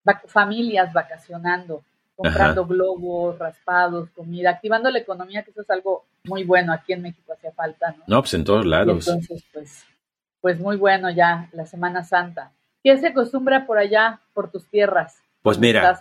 [0.04, 1.84] vac- familias vacacionando,
[2.16, 6.72] comprando globos, raspados, comida, activando la economía, que eso es algo muy bueno.
[6.74, 8.04] Aquí en México hacía falta, ¿no?
[8.08, 9.08] No, pues en todos Y lados.
[9.08, 9.84] entonces, pues,
[10.42, 12.52] pues muy bueno ya la Semana Santa.
[12.84, 15.18] ¿Qué se acostumbra por allá, por tus tierras?
[15.42, 16.00] Pues ¿Dónde mira?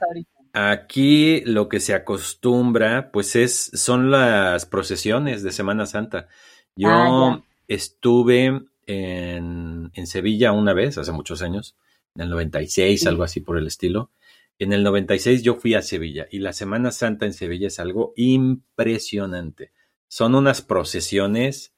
[0.52, 6.28] Aquí lo que se acostumbra, pues es, son las procesiones de Semana Santa.
[6.76, 11.74] Yo Ah, estuve en, en Sevilla una vez, hace muchos años,
[12.14, 13.08] en el 96, Sí.
[13.08, 14.10] algo así por el estilo.
[14.58, 18.12] En el 96 yo fui a Sevilla y la Semana Santa en Sevilla es algo
[18.16, 19.72] impresionante.
[20.08, 21.74] Son unas procesiones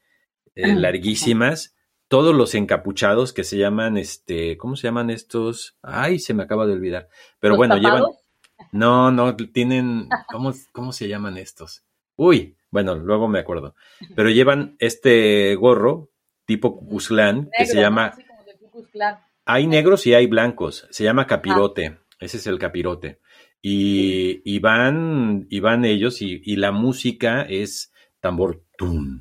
[0.54, 1.74] eh, larguísimas,
[2.08, 5.76] todos los encapuchados que se llaman, este, ¿cómo se llaman estos?
[5.82, 7.08] Ay, se me acaba de olvidar.
[7.40, 8.04] Pero ¿Los bueno, llevan,
[8.72, 11.82] no, no, tienen, ¿cómo, cómo se llaman estos?
[12.16, 13.74] Uy, bueno, luego me acuerdo.
[14.14, 16.10] Pero llevan este gorro
[16.44, 18.14] tipo Cucuzlán que se llama,
[19.44, 23.20] hay negros y hay blancos, se llama capirote, ese es el capirote.
[23.62, 29.20] Y, y van, y van ellos y, y la música es tambor tum,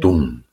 [0.00, 0.44] tum,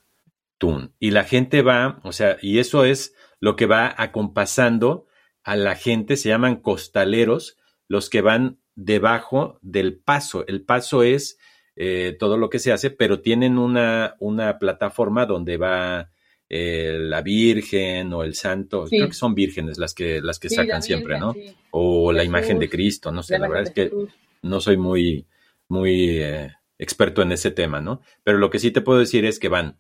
[0.58, 0.90] tum.
[1.00, 5.08] Y la gente va, o sea, y eso es lo que va acompasando
[5.44, 10.46] a la gente, se llaman costaleros, los que van debajo del paso.
[10.48, 11.40] El paso es
[11.76, 16.12] eh, todo lo que se hace, pero tienen una, una plataforma donde va
[16.50, 18.98] eh, la Virgen o el Santo, Sí.
[18.98, 21.34] creo que son vírgenes las que, las que Sí, sacan la siempre, ¿no?
[21.34, 21.54] sí.
[21.72, 24.10] O la imagen de Cristo, no sé, la verdad es que Jesús.
[24.42, 25.26] no soy muy,
[25.68, 28.02] muy eh, experto en ese tema, ¿no?
[28.24, 29.78] Pero lo que sí te puedo decir es que van,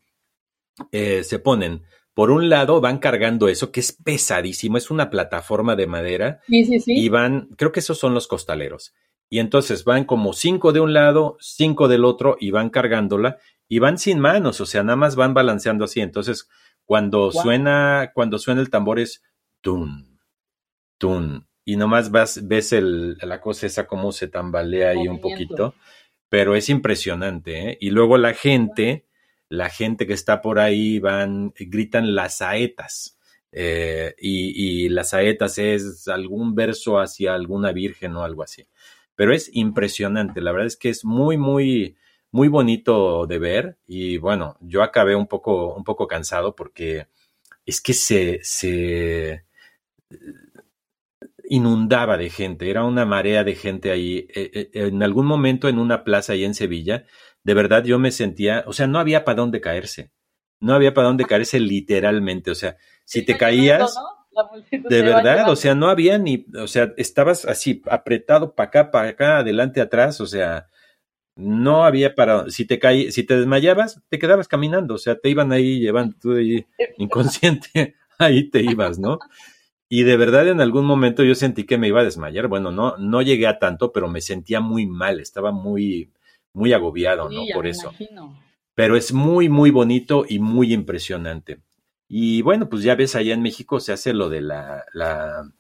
[0.91, 5.75] eh, se ponen, por un lado van cargando eso, que es pesadísimo, es una plataforma
[5.75, 6.93] de madera, Sí, sí, sí.
[6.93, 8.93] y van, creo que esos son los costaleros.
[9.32, 13.38] Y entonces van como cinco de un lado, cinco del otro, y van cargándola,
[13.69, 16.01] y van sin manos, o sea, nada más van balanceando así.
[16.01, 16.49] Entonces,
[16.86, 19.23] cuando suena, cuando suena el tambor es
[19.62, 20.19] tun,
[20.97, 25.75] tun, y nomás vas, ves el, la cosa esa como se tambalea ahí un poquito,
[26.29, 27.77] pero es impresionante, ¿eh?
[27.82, 29.08] Y luego la gente,
[29.49, 33.17] la gente que está por ahí van, gritan las saetas.
[33.51, 38.67] eh, y, y las saetas es algún verso hacia alguna virgen o algo así.
[39.15, 41.97] Pero es impresionante, la verdad es que es muy, muy,
[42.31, 43.77] muy bonito de ver.
[43.87, 47.07] Y bueno, yo acabé un poco, un poco cansado porque
[47.65, 49.45] es que se, se
[51.49, 54.27] inundaba de gente, era una marea de gente ahí.
[54.33, 57.05] Eh, eh, En algún momento en una plaza ahí en Sevilla,
[57.43, 60.11] de verdad yo me sentía, o sea, no había para dónde caerse,
[60.59, 63.95] no había para dónde caerse literalmente, o sea, si te caías,
[64.71, 69.09] de verdad, o sea, no había ni, o sea, estabas así apretado para acá, para
[69.09, 70.67] acá, adelante, atrás, o sea,
[71.39, 75.30] no había para, si te caí, si te desmayabas, te quedabas caminando, o sea, te
[75.30, 76.65] iban ahí llevando tú de ahí
[76.97, 79.19] inconsciente, ahí te ibas, ¿no?
[79.88, 82.47] Y de verdad en algún momento yo sentí que me iba a desmayar.
[82.47, 86.12] Bueno, no, no llegué a tanto, pero me sentía muy mal, estaba muy,
[86.54, 87.41] muy agobiado, ¿no?
[87.41, 87.89] Sí, Por eso.
[87.89, 88.39] imagino.
[88.75, 91.62] Pero es muy, muy bonito y muy impresionante.
[92.08, 95.52] Y bueno, pues ya ves, allá en México se hace lo de la, la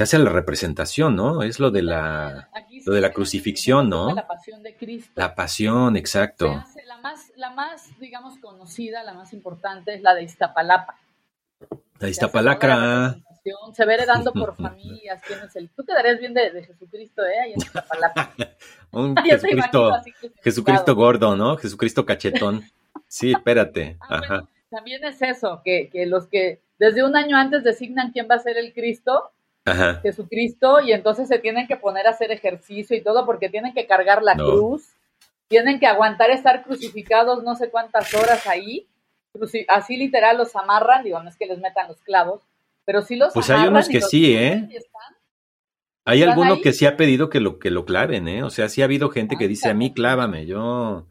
[0.00, 1.42] se hace la representación, ¿no?
[1.42, 4.14] Es lo de la, Aquí lo de la crucifixión, ¿no?
[4.14, 5.12] La pasión de Cristo.
[5.14, 6.50] la pasión, exacto.
[6.50, 10.96] hace- la más, la más, digamos, conocida, la más importante es la de Iztapalapa.
[11.98, 12.76] La Iztapalacra.
[12.76, 13.16] la
[13.74, 15.20] Se ve heredando por familias.
[15.26, 15.68] ¿Quién es el?
[15.68, 17.38] Tú quedarías bien de, de Jesucristo, ¿eh?
[17.44, 18.32] Ahí en Iztapalapa.
[18.92, 19.92] Un Jesucristo.
[20.42, 21.58] Jesucristo gordo, ¿no?
[21.58, 22.62] Jesucristo cachetón.
[23.06, 23.98] Sí, espérate.
[24.00, 24.28] Ah, Ajá.
[24.28, 28.36] bueno, también es eso, que, que los que desde un año antes designan quién va
[28.36, 29.32] a ser el Cristo,
[29.64, 30.00] Ajá.
[30.02, 33.86] Jesucristo, y entonces se tienen que poner a hacer ejercicio y todo porque tienen que
[33.86, 34.44] cargar la No.
[34.44, 34.88] cruz,
[35.48, 38.86] tienen que aguantar estar crucificados no sé cuántas horas ahí,
[39.68, 42.42] así literal los amarran, digo, no es que les metan los clavos,
[42.84, 44.68] pero sí los Pues hay unos que sí, ¿eh?
[46.06, 48.42] Hay alguno que sí ha pedido que lo, que lo claven, ¿eh?
[48.42, 51.06] O sea, sí ha habido gente que dice, a mí clávame, yo...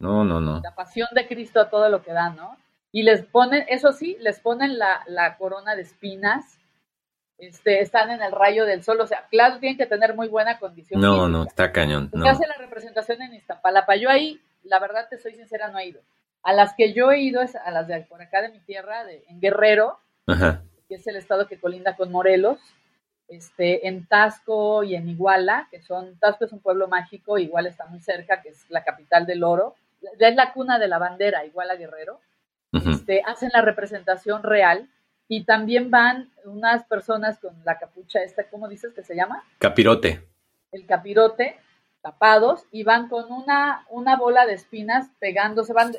[0.00, 0.60] No, no, no.
[0.62, 2.56] La pasión de Cristo a todo lo que da, ¿no?
[2.92, 6.57] Y les ponen, eso sí, les ponen la, la corona de espinas,
[7.38, 10.58] este, están en el rayo del sol, o sea, claro, tienen que tener muy buena
[10.58, 11.00] condición.
[11.00, 12.10] No, no, está cañón.
[12.12, 12.28] No.
[12.28, 13.96] hace la representación en Iztapalapa.
[13.96, 16.00] Yo ahí, la verdad te soy sincera, no he ido.
[16.42, 19.04] A las que yo he ido es a las de por acá de mi tierra,
[19.04, 19.98] de, en Guerrero,
[20.88, 22.58] que es el estado que colinda con Morelos,
[23.28, 27.86] este, en Tasco y en Iguala, que son, Tasco es un pueblo mágico, Iguala está
[27.86, 29.74] muy cerca, que es la capital del oro,
[30.18, 32.20] es la cuna de la bandera, Iguala Guerrero,
[32.72, 34.88] este, hacen la representación real
[35.28, 39.44] y también van unas personas con la capucha esta, ¿cómo dices que se llama?
[39.58, 40.26] Capirote.
[40.72, 41.58] El capirote,
[42.00, 45.92] tapados, y van con una, una bola de espinas pegándose, van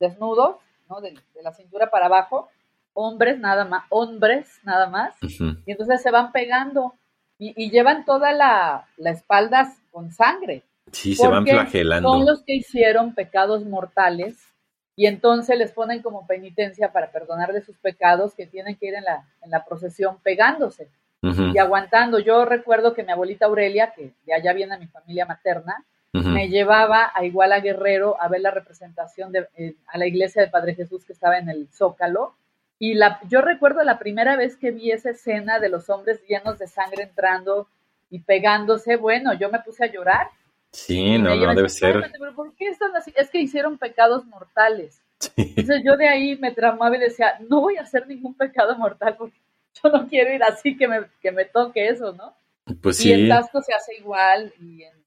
[0.00, 0.56] desnudos,
[0.88, 1.00] ¿no?
[1.00, 2.48] De, la cintura para abajo,
[2.94, 6.94] hombres nada más, hombres nada más, y entonces se van pegando
[7.38, 10.62] y, llevan toda la, la, espalda con sangre.
[10.92, 12.08] Sí, se van flagelando.
[12.08, 14.51] Son los que hicieron pecados mortales
[14.94, 19.04] y entonces les ponen como penitencia para perdonarle sus pecados que tienen que ir en
[19.04, 20.88] la, en la procesión pegándose
[21.22, 22.18] y aguantando.
[22.18, 27.10] Yo recuerdo que mi abuelita Aurelia, que de allá viene mi familia materna, me llevaba
[27.14, 31.06] a Iguala Guerrero a ver la representación de, eh, a la iglesia de Padre Jesús
[31.06, 32.34] que estaba en el Zócalo.
[32.78, 36.58] Y la, yo recuerdo la primera vez que vi esa escena de los hombres llenos
[36.58, 37.66] de sangre entrando
[38.10, 40.28] y pegándose, bueno, yo me puse a llorar.
[40.72, 42.10] Sí, no, no debe ser.
[42.34, 43.12] ¿Por qué están así?
[43.16, 45.00] Es que hicieron pecados mortales.
[45.36, 49.16] Entonces yo de ahí me tramaba y decía, no voy a hacer ningún pecado mortal
[49.16, 49.36] porque
[49.82, 52.34] yo no quiero ir así que me, que me toque eso, ¿no?
[52.80, 53.10] Pues sí.
[53.10, 55.02] Y en Tasco se hace igual y en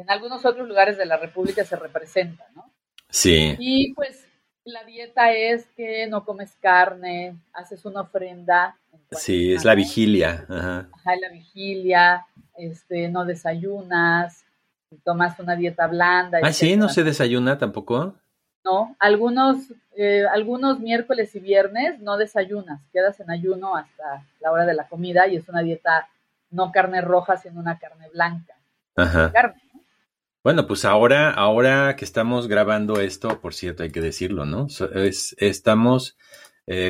[0.00, 2.72] en algunos otros lugares de la República se representa, ¿no?
[3.10, 3.54] Sí.
[3.58, 4.26] Y pues
[4.64, 8.78] la dieta es que no comes carne, haces una ofrenda.
[9.10, 10.46] Sí, es la vigilia.
[10.48, 10.88] Ajá.
[10.90, 14.46] Ajá, la vigilia, este, no desayunas,
[15.04, 16.38] tomas una dieta blanda.
[16.42, 18.14] Ah, sí, no se desayuna tampoco.
[18.64, 24.66] No, algunos, eh, algunos miércoles y viernes no desayunas, quedas en ayuno hasta la hora
[24.66, 26.08] de la comida y es una dieta
[26.50, 28.54] no carne roja, sino una carne blanca.
[28.96, 29.32] Ajá.
[29.32, 29.62] Carne.
[30.42, 34.68] Bueno, pues ahora, ahora que estamos grabando esto, por cierto, hay que decirlo, ¿no?
[34.94, 36.16] Es, estamos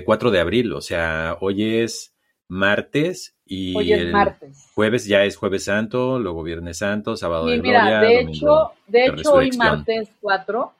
[0.04, 2.14] 4 eh, de abril, o sea, hoy es
[2.50, 4.70] martes y hoy es martes.
[4.74, 9.06] jueves ya es jueves santo, luego viernes santo, sábado de mira, gloria, de hecho, de,
[9.06, 10.72] hecho hoy martes 4,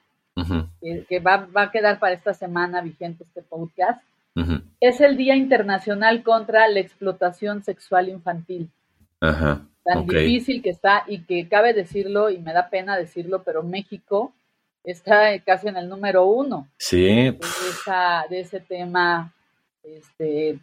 [1.09, 4.03] que, va, va, a quedar para esta semana vigente este podcast,
[4.79, 8.69] es el Día Internacional contra la Explotación Sexual Infantil.
[9.19, 13.63] Ajá tan difícil que está y que cabe decirlo y me da pena decirlo, pero
[13.63, 14.33] México
[14.83, 16.67] está casi en el número uno.
[16.77, 17.05] Sí.
[17.05, 17.39] De,
[18.29, 19.33] de ese tema,
[19.83, 20.59] este,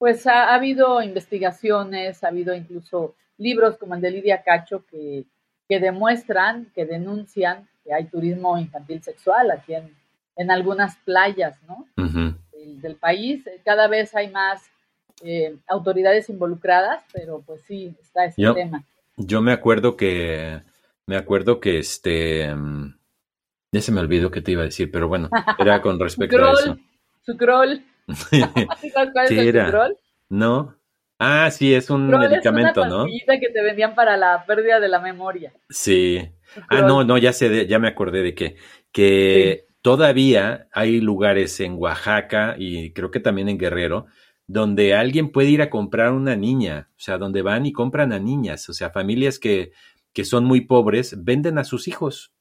[0.00, 5.26] pues ha, habido investigaciones, ha habido incluso libros como el de Lidia Cacho que,
[5.68, 9.94] que demuestran, que denuncian que hay turismo infantil sexual aquí en,
[10.36, 11.86] en algunas playas, ¿no?
[12.54, 13.44] del país.
[13.62, 14.70] Cada vez hay más
[15.22, 18.84] eh, autoridades involucradas, pero pues sí, está ese tema.
[19.18, 20.62] Yo me acuerdo que,
[21.04, 22.96] me acuerdo que este, mm,
[23.72, 26.52] ya se me olvidó que te iba a decir, pero bueno, era con respecto a
[26.52, 26.78] eso.
[27.20, 27.36] Su
[29.12, 29.96] cuál es el
[30.28, 30.76] No.
[31.18, 33.04] Ah, sí, es un medicamento, ¿no?
[33.06, 35.52] que te vendían para la pérdida de la memoria.
[35.68, 36.30] Sí.
[36.68, 38.56] Ah, no, no, ya sé, ya me acordé de que,
[38.90, 44.06] que todavía hay lugares en Oaxaca y creo que también en Guerrero
[44.50, 48.18] donde alguien puede ir a comprar una niña, o sea, donde van y compran a
[48.18, 49.70] niñas, o sea, familias que,
[50.12, 52.32] que son muy pobres, venden a sus hijos,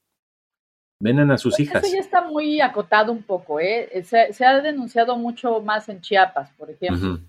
[0.99, 1.83] venden a sus pues hijas.
[1.83, 4.03] Eso ya está muy acotado un poco, ¿eh?
[4.03, 7.19] Se, ha denunciado mucho más en Chiapas, por ejemplo.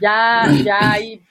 [0.00, 1.22] Ya, ya hay,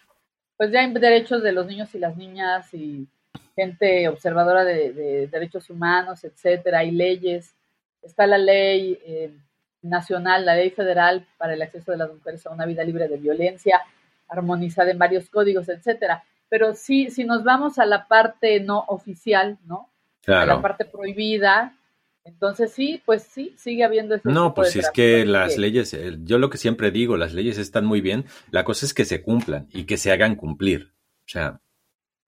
[0.57, 3.07] pues ya hay derechos de los niños y las niñas y
[3.55, 7.53] gente observadora de, derechos humanos, etcétera, hay leyes,
[8.01, 9.33] está la ley eh,
[9.81, 13.17] nacional, la ley federal para el acceso de las mujeres a una vida libre de
[13.17, 13.81] violencia,
[14.29, 16.23] armonizada en varios códigos, etcétera.
[16.47, 19.89] Pero sí, si nos vamos a la parte no oficial, ¿no?
[20.27, 21.75] A la parte prohibida,
[22.23, 26.37] entonces sí, pues sí, sigue habiendo ese No, pues si es que las leyes, yo
[26.37, 29.67] lo que siempre digo, las leyes están muy bien, la cosa es que se cumplan
[29.73, 30.93] y que se hagan cumplir.
[31.25, 31.61] O sea,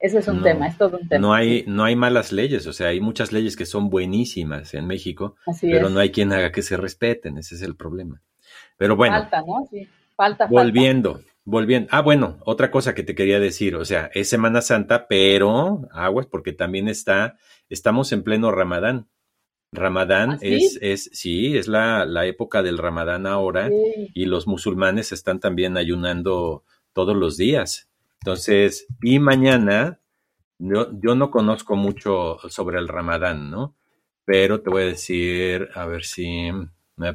[0.02, 1.22] ese es un tema, es todo un tema.
[1.22, 4.88] No hay, no hay malas leyes, o sea, hay muchas leyes que son buenísimas en
[4.88, 8.22] México, pero no hay quien haga que se respeten, ese es el problema.
[8.78, 9.20] Pero bueno.
[9.20, 9.68] Falta, ¿no?
[9.70, 10.48] Sí, falta.
[10.48, 11.88] Volviendo, volviendo.
[11.92, 16.26] Ah, bueno, otra cosa que te quería decir, o sea, es Semana Santa, pero aguas,
[16.28, 17.38] porque también está,
[17.70, 19.08] estamos en pleno Ramadán.
[19.74, 20.54] Ramadán ¿Ah, sí?
[20.56, 24.10] es, es, sí, es la, la época del Ramadán ahora Sí.
[24.14, 26.64] y los musulmanes están también ayunando
[26.94, 27.90] todos los días.
[28.22, 30.00] Entonces, y mañana,
[30.60, 33.76] yo, yo no conozco mucho sobre el Ramadán, ¿no?
[34.26, 37.14] Pero te voy a decir, a ver si me.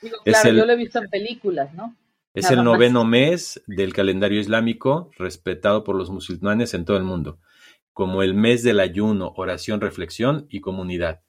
[0.00, 1.94] Digo, Es claro, el- yo lo he visto en películas, ¿no?
[2.34, 7.38] Es el noveno mes del calendario islámico, respetado por los musulmanes en todo el mundo,
[7.92, 11.22] como el mes del ayuno, oración, reflexión y comunidad.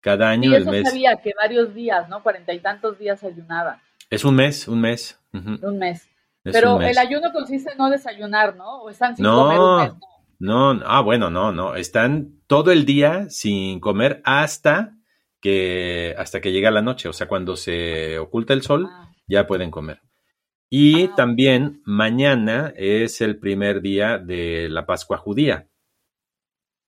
[0.00, 2.22] Cada año Sí, el mes sabía que varios días, ¿no?
[2.22, 3.80] Cuarenta y tantos días ayunaba,
[4.10, 5.18] es un mes, un mes.
[5.32, 6.08] un mes.
[6.44, 6.90] es Pero un mes.
[6.92, 8.82] el ayuno consiste en no desayunar, ¿no?
[8.82, 9.44] O están sin No.
[9.44, 9.92] comer un mes,
[10.38, 10.74] ¿no?
[10.74, 11.74] No, ah, bueno, no, no.
[11.74, 14.94] Están todo el día sin comer hasta
[15.40, 17.08] que hasta que llega la noche.
[17.08, 20.00] O sea, cuando se oculta el sol, Ah, ya pueden comer.
[20.76, 25.68] Y también mañana es el primer día de la Pascua judía,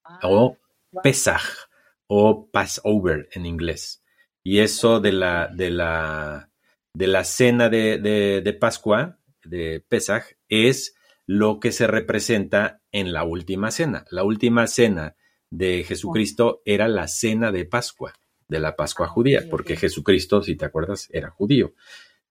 [0.02, 0.58] ah, o.
[1.04, 1.68] Pesach,
[2.08, 4.02] o Passover en inglés.
[4.42, 6.50] Y eso de la, de la,
[6.94, 13.12] de la cena de, de, de Pascua, de Pesach, es lo que se representa en
[13.12, 14.04] la última cena.
[14.10, 15.14] La última cena
[15.50, 18.14] de Jesucristo era la cena de Pascua,
[18.48, 19.76] de la Pascua Ah, judía, porque.
[19.76, 21.74] Jesucristo, si te acuerdas, era judío.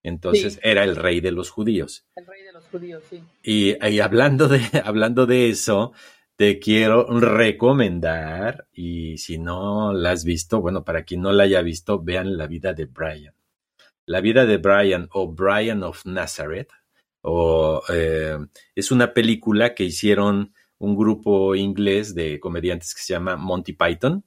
[0.07, 0.59] Entonces Sí.
[0.63, 2.05] era el rey de los judíos.
[2.15, 3.21] El rey de los judíos, sí.
[3.43, 5.93] Y, y hablando, de, hablando de eso,
[6.35, 11.61] te quiero recomendar, y si no la has visto, bueno, para quien no la haya
[11.61, 13.33] visto, vean la vida de Brian.
[14.05, 16.69] La vida de Brian o Brian of Nazareth,
[17.21, 18.37] o, eh,
[18.75, 24.23] es una película que hicieron un grupo inglés de comediantes que se llama Monty Python,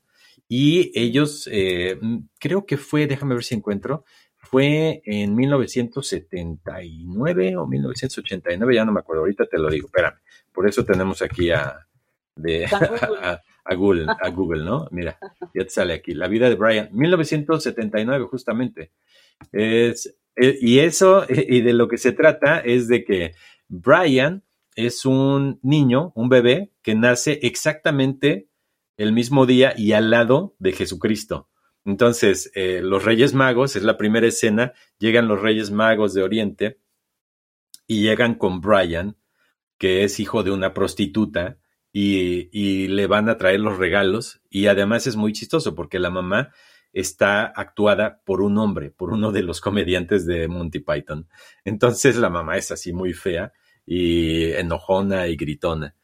[0.49, 2.01] y ellos, eh,
[2.41, 4.05] creo que fue, déjame ver si encuentro,
[4.39, 10.21] fue en 1979 o 1989, ya no me acuerdo, ahorita te lo digo, espérame.
[10.53, 11.89] Por eso tenemos aquí a,
[12.35, 12.67] de, a,
[13.65, 14.87] a Google, a Google, ¿no?
[14.91, 15.19] Mira,
[15.55, 18.93] ya te sale aquí, la vida de Brian, 1979 justamente.
[19.53, 23.35] Es, eh, y eso, y de lo que se trata es de que
[23.69, 28.49] Brian es un niño, un bebé, que nace exactamente
[28.97, 31.49] el mismo día y al lado de Jesucristo.
[31.89, 36.81] Entonces, eh, los Reyes Magos, es la primera escena, llegan los Reyes Magos de Oriente
[37.87, 39.17] y llegan con Brian,
[39.79, 41.57] que es hijo de una prostituta,
[41.91, 44.43] y, y le van a traer los regalos.
[44.51, 46.53] Y además es muy chistoso porque la mamá
[46.93, 51.27] está actuada por un hombre, por uno de los comediantes de Monty Python.
[51.65, 53.55] Entonces la mamá es así muy fea
[53.87, 55.97] y enojona y gritona.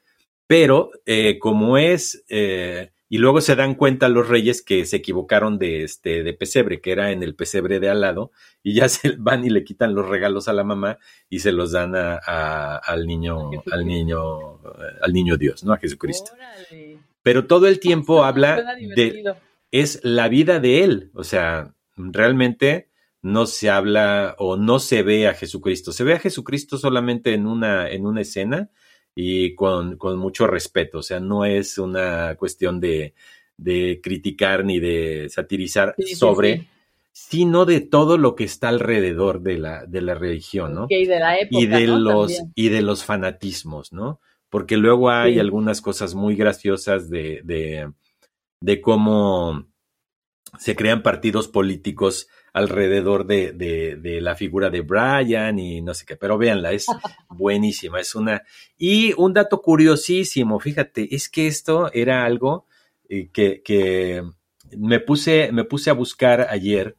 [0.47, 5.57] Pero eh, como es, eh, y luego se dan cuenta los reyes que se equivocaron
[5.57, 9.15] de este de pesebre, que era en el pesebre de al lado, y ya se
[9.17, 10.99] van y le quitan los regalos a la mamá
[11.31, 14.59] y se los dan a, a, al niño, al niño,
[15.01, 15.73] al niño Dios, ¿no?
[15.73, 16.33] A Jesucristo.
[16.35, 16.99] Órale.
[17.23, 19.33] Pero todo el tiempo habla de,
[19.71, 21.13] es la vida de él.
[21.15, 22.89] O sea, realmente
[23.23, 25.93] no se habla o no se ve a Jesucristo.
[25.93, 28.71] Se ve a Jesucristo solamente en una, en una escena
[29.15, 30.99] y con, con mucho respeto.
[30.99, 33.15] O sea, no es una cuestión de,
[33.57, 36.69] de criticar ni de satirizar Sí, sobre, sí.
[37.13, 40.85] sino de todo lo que está alrededor de la, de la religión, ¿no?
[40.85, 41.99] Ok, de la época, y de ¿no?
[41.99, 42.53] los También.
[42.57, 44.21] y de los fanatismos, ¿no?
[44.51, 47.93] Porque luego hay algunas cosas muy graciosas de, de,
[48.61, 49.67] de cómo
[50.59, 56.07] se crean partidos políticos alrededor de, de, de la figura de Brian y no sé
[56.07, 56.87] qué, pero véanla, es
[57.29, 58.43] buenísima, es una...
[58.79, 62.67] Y un dato curiosísimo, fíjate, es que esto era algo
[63.11, 64.23] eh, que, que
[64.79, 66.97] me, puse, me puse a buscar ayer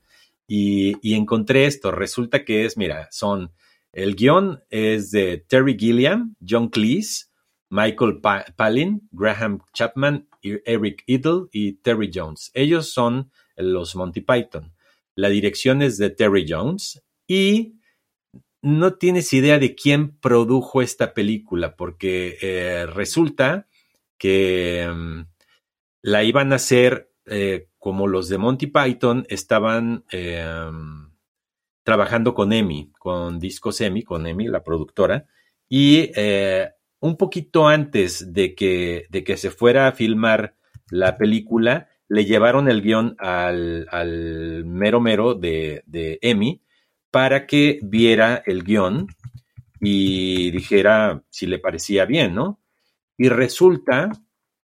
[0.47, 3.51] y, y encontré esto, resulta que es, mira, son,
[3.93, 7.27] el guion es de Terry Gilliam, John Cleese,
[7.69, 12.51] Michael Pa- Palin, Graham Chapman, Eric Idle y Terry Jones.
[12.53, 14.74] Ellos son los Monty Python.
[15.15, 17.79] La dirección es de Terry Jones y
[18.61, 23.67] no tienes idea de quién produjo esta película porque eh, resulta
[24.17, 25.21] que mm,
[26.01, 30.45] la iban a hacer eh, como los de Monty Python estaban eh,
[31.85, 35.27] trabajando con Emmy, con Discos Emmy, con Emmy, la productora,
[35.69, 40.55] y eh, un poquito antes de que, de que se fuera a filmar
[40.89, 46.61] la película, le llevaron el guion al, al mero mero de, de Emmy
[47.11, 49.07] para que viera el guion
[49.79, 52.59] y dijera si le parecía bien, ¿no?
[53.17, 54.11] Y resulta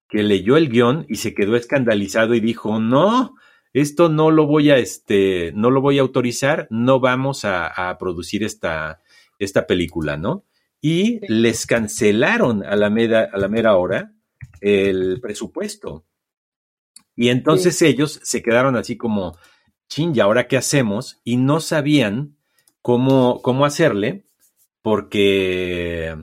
[0.09, 3.35] que leyó el guion y se quedó escandalizado y dijo, no,
[3.73, 7.99] esto no lo voy a, este, no lo voy a autorizar, no vamos a, a
[7.99, 9.01] producir esta,
[9.39, 10.45] esta película, ¿no?
[10.81, 14.13] Y les cancelaron a la, mera, a la mera hora
[14.61, 16.05] el presupuesto.
[17.17, 19.37] Y entonces ellos se quedaron así como,
[19.89, 21.21] chin, ¿y ahora qué hacemos?
[21.25, 22.37] Y no sabían
[22.83, 24.25] cómo, cómo hacerle
[24.83, 26.17] porque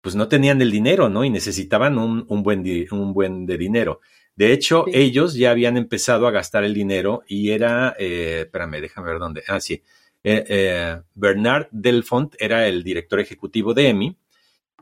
[0.00, 1.24] pues no tenían el dinero, ¿no?
[1.24, 4.00] Y necesitaban un, un buen, un buen de dinero.
[4.34, 9.08] De hecho, ellos ya habían empezado a gastar el dinero y era, eh, espérame, déjame
[9.08, 9.42] ver dónde.
[9.46, 9.82] Ah, sí.
[10.24, 14.16] Eh, eh, Bernard Delfont era el director ejecutivo de EMI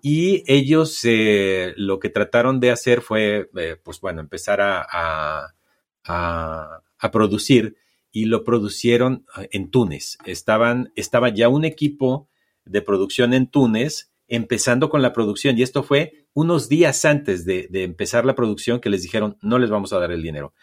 [0.02, 3.50] y ellos lo que trataron de hacer fue,
[3.82, 5.54] pues bueno, empezar a,
[6.04, 6.82] a,
[7.12, 7.76] producir
[8.12, 10.18] y lo producieron en Túnez.
[10.24, 12.28] Estaban, estaba ya un equipo
[12.64, 17.68] de producción en Túnez empezando con la producción y esto fue unos días antes de,
[17.72, 20.54] empezar la producción que les dijeron, no les vamos a dar el dinero.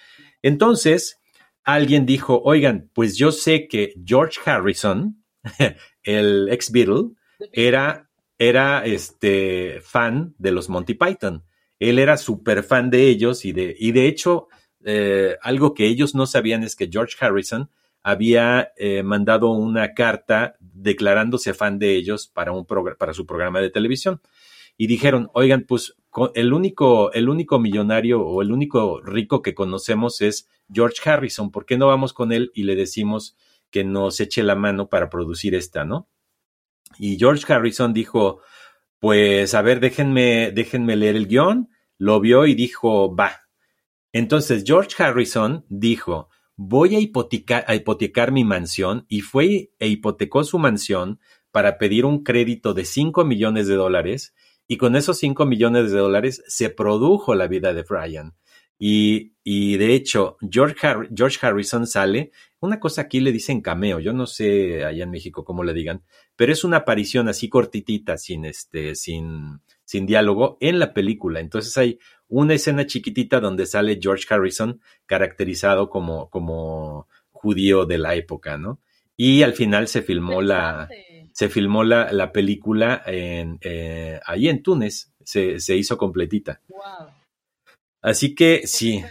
[0.42, 1.20] Entonces,
[1.64, 5.24] alguien dijo, oigan, pues yo sé que George Harrison,
[6.04, 7.10] el ex Beatle,
[7.52, 8.07] era,
[8.38, 11.44] era este fan de los Monty Python.
[11.80, 14.48] Él era súper fan de ellos y de, y de hecho,
[14.86, 17.70] eh, algo que ellos no sabían es que George Harrison
[18.04, 23.70] había eh, mandado una carta declarándose fan de ellos para, un para su programa de
[23.70, 24.22] televisión
[24.78, 25.96] y dijeron, oigan, pues
[26.36, 31.66] el único, el único millonario o el único rico que conocemos es George Harrison, ¿por
[31.66, 33.36] qué no vamos con él y le decimos
[33.72, 36.08] que nos eche la mano para producir esta, ¿no?
[37.00, 38.42] Y George Harrison dijo,
[39.00, 43.44] pues a ver, déjenme, déjenme leer el guion, lo vio y dijo, va.
[44.14, 51.20] Entonces George Harrison dijo, voy a hipotecar, mi mansión y fue e hipotecó su mansión
[51.52, 54.34] para pedir un crédito de 5 millones de dólares
[54.68, 58.36] y con esos 5 millones de dólares se produjo la vida de Brian.
[58.80, 60.76] Y, y de hecho, George,
[61.16, 62.32] George, Harrison sale.
[62.60, 66.04] Una cosa aquí le dicen cameo, yo no sé allá en México cómo le digan,
[66.36, 71.40] pero es una aparición así cortitita, sin este, sin, sin diálogo, en la película.
[71.40, 78.16] Entonces hay una escena chiquitita donde sale George Harrison caracterizado como, como judío de la
[78.16, 78.80] época, ¿no?
[79.16, 80.90] Y al final se filmó la,
[81.32, 86.62] se filmó la, la película en, eh, ahí en Túnez, se, se hizo completita.
[86.68, 87.12] Wow.
[88.02, 89.04] Así que pues sí.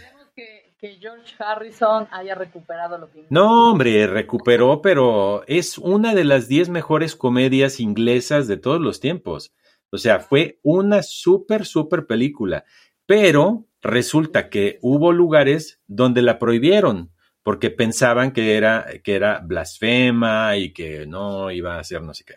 [0.79, 3.25] Que, George Harrison haya recuperado lo que...
[3.29, 8.99] No, hombre, recuperó, pero es una de las diez mejores comedias inglesas de todos los
[8.99, 9.53] tiempos.
[9.91, 12.65] O sea, fue una súper, súper película.
[13.05, 17.11] Pero resulta que hubo lugares donde la prohibieron
[17.47, 22.25] porque pensaban que era, que era blasfema y que no iba a ser no sé
[22.25, 22.35] qué.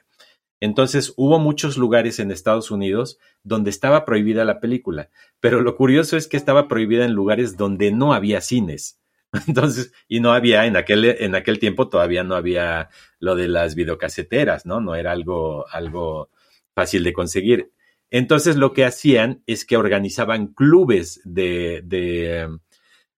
[0.60, 5.08] Entonces hubo muchos lugares en Estados Unidos donde estaba prohibida la película,
[5.40, 9.00] pero lo curioso es que estaba prohibida en lugares donde no había cines.
[9.46, 12.90] Entonces, y no había, en aquel, en aquel tiempo todavía no había
[13.20, 14.80] lo de las videocaseteras, ¿no?
[14.80, 16.30] No era algo, algo
[16.74, 17.72] fácil de conseguir.
[18.10, 22.48] Entonces lo que hacían es que organizaban clubes de, de,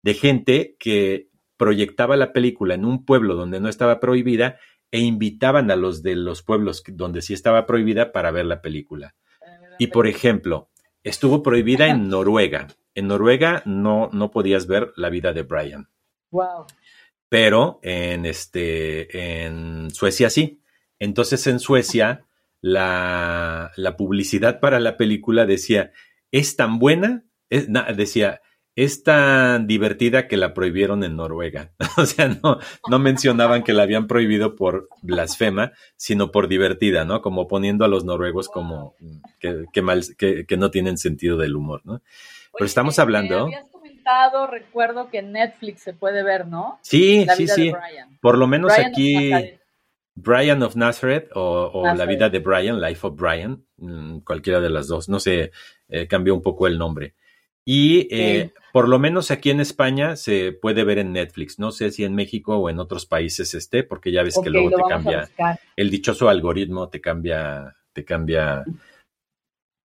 [0.02, 4.58] de gente que proyectaba la película en un pueblo donde no estaba prohibida
[4.92, 9.14] e invitaban a los de los pueblos donde sí estaba prohibida para ver la película.
[9.78, 10.68] Y por ejemplo,
[11.02, 12.68] estuvo prohibida en Noruega.
[12.94, 15.88] En Noruega no, no podías ver la vida de Brian.
[16.30, 16.66] Wow.
[17.28, 20.60] Pero en este en Suecia sí.
[20.98, 22.26] Entonces en Suecia
[22.60, 25.92] la, la publicidad para la película decía
[26.32, 28.42] es tan buena, decía
[28.76, 31.72] es tan divertida que la prohibieron en Noruega.
[31.96, 32.58] o sea, no,
[32.88, 37.20] no mencionaban que la habían prohibido por blasfema, sino por divertida, ¿no?
[37.20, 38.94] Como poniendo a los noruegos como
[39.38, 42.02] que, que mal, que, que, no tienen sentido del humor, ¿no?
[42.52, 43.48] Pero estamos hablando.
[44.50, 46.78] recuerdo que en Netflix se puede ver, ¿no?
[46.82, 47.72] Sí, sí, sí.
[48.20, 49.32] Por lo menos aquí.
[50.14, 54.86] Brian of Nazareth o, La vida de Brian, Life of Brian, mm, cualquiera de las
[54.86, 55.50] dos, no sé,
[55.88, 57.14] eh, cambió un poco el nombre.
[57.64, 61.58] Y eh, por lo menos aquí en España se puede ver en Netflix.
[61.58, 64.70] No sé si en México o en otros países esté, porque ya ves que luego
[64.70, 65.28] te cambia.
[65.76, 68.64] El dichoso algoritmo te cambia, te cambia.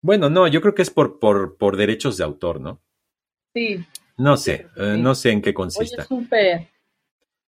[0.01, 2.81] Bueno, no, yo creo que es por, por, por derechos de autor, ¿no?
[3.53, 3.86] Sí.
[4.17, 6.05] No sé, eh, no sé en qué consista.
[6.09, 6.69] Oye,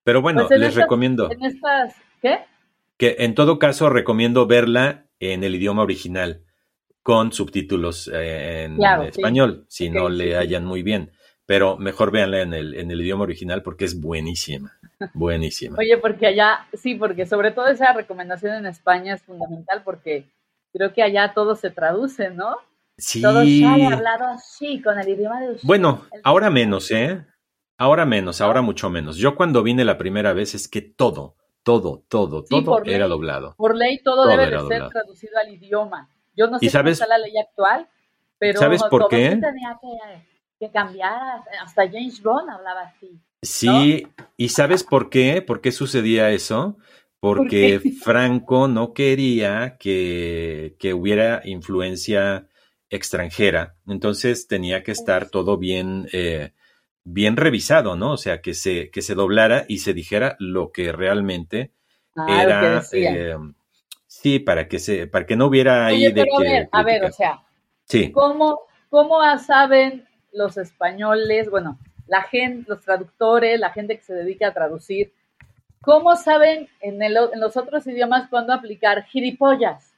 [0.03, 1.31] Pero bueno, pues les recomiendo.
[1.31, 2.39] En estas, ¿qué?
[2.97, 6.43] Que en todo caso recomiendo verla en el idioma original
[7.05, 11.11] con subtítulos eh, en español, si no le hallan muy bien.
[11.45, 14.77] Pero mejor véanla en el, en el idioma original porque es buenísima,
[15.13, 15.77] buenísima.
[15.77, 20.25] Oye, porque allá, sí, porque sobre todo esa recomendación en España es fundamental porque
[20.73, 22.57] creo que allá todo se traduce, ¿no?
[22.97, 23.21] Sí.
[23.21, 25.65] Todo sale hablado así, con el idioma de ustedes.
[25.65, 27.25] Bueno, ahora menos, ¿eh?
[27.77, 29.17] Ahora menos, ahora mucho menos.
[29.17, 33.53] Yo cuando vine la primera vez es que todo, todo, todo, todo era doblado.
[33.57, 36.09] Por ley todo, debe de ser traducido al idioma.
[36.35, 37.89] Yo no sé sabes, cómo está la ley actual,
[38.37, 39.39] pero ¿sabes por qué?
[39.39, 40.34] que
[40.71, 41.43] cambiara.
[41.61, 43.19] Hasta James Bond hablaba así.
[43.41, 45.41] Sí, ¿y sabes por qué?
[45.41, 46.77] ¿Por qué sucedía eso?
[47.19, 52.47] Porque Franco no quería que, que, hubiera influencia
[52.89, 56.53] extranjera, entonces tenía que estar todo bien, eh,
[57.03, 58.11] bien revisado, ¿no?
[58.11, 61.71] O sea, que se, que se doblara y se dijera lo que realmente
[62.15, 63.35] Ah, era, que eh,
[64.07, 66.69] sí, para que se, para que no hubiera ahí Oye, de pero a que ver,
[66.71, 67.41] a ver, o sea,
[67.83, 74.13] Sí, ¿cómo, cómo saben los españoles, bueno, la gente, los traductores, la gente que se
[74.13, 75.13] dedica a traducir,
[75.81, 79.93] cómo saben en, el, en los otros idiomas cuándo aplicar gilipollas?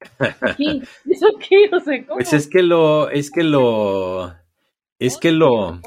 [0.40, 1.70] Aquí, ¿Eso qué?
[1.74, 2.16] O sea, ¿cómo?
[2.16, 4.34] pues es que lo, es que lo,
[4.98, 5.80] es que lo.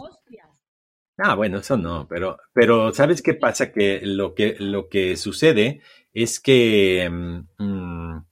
[1.19, 3.71] Ah, bueno, eso no, pero, pero ¿sabes qué pasa?
[3.71, 5.81] Que lo que, lo que sucede
[6.13, 8.25] es que mm, mm,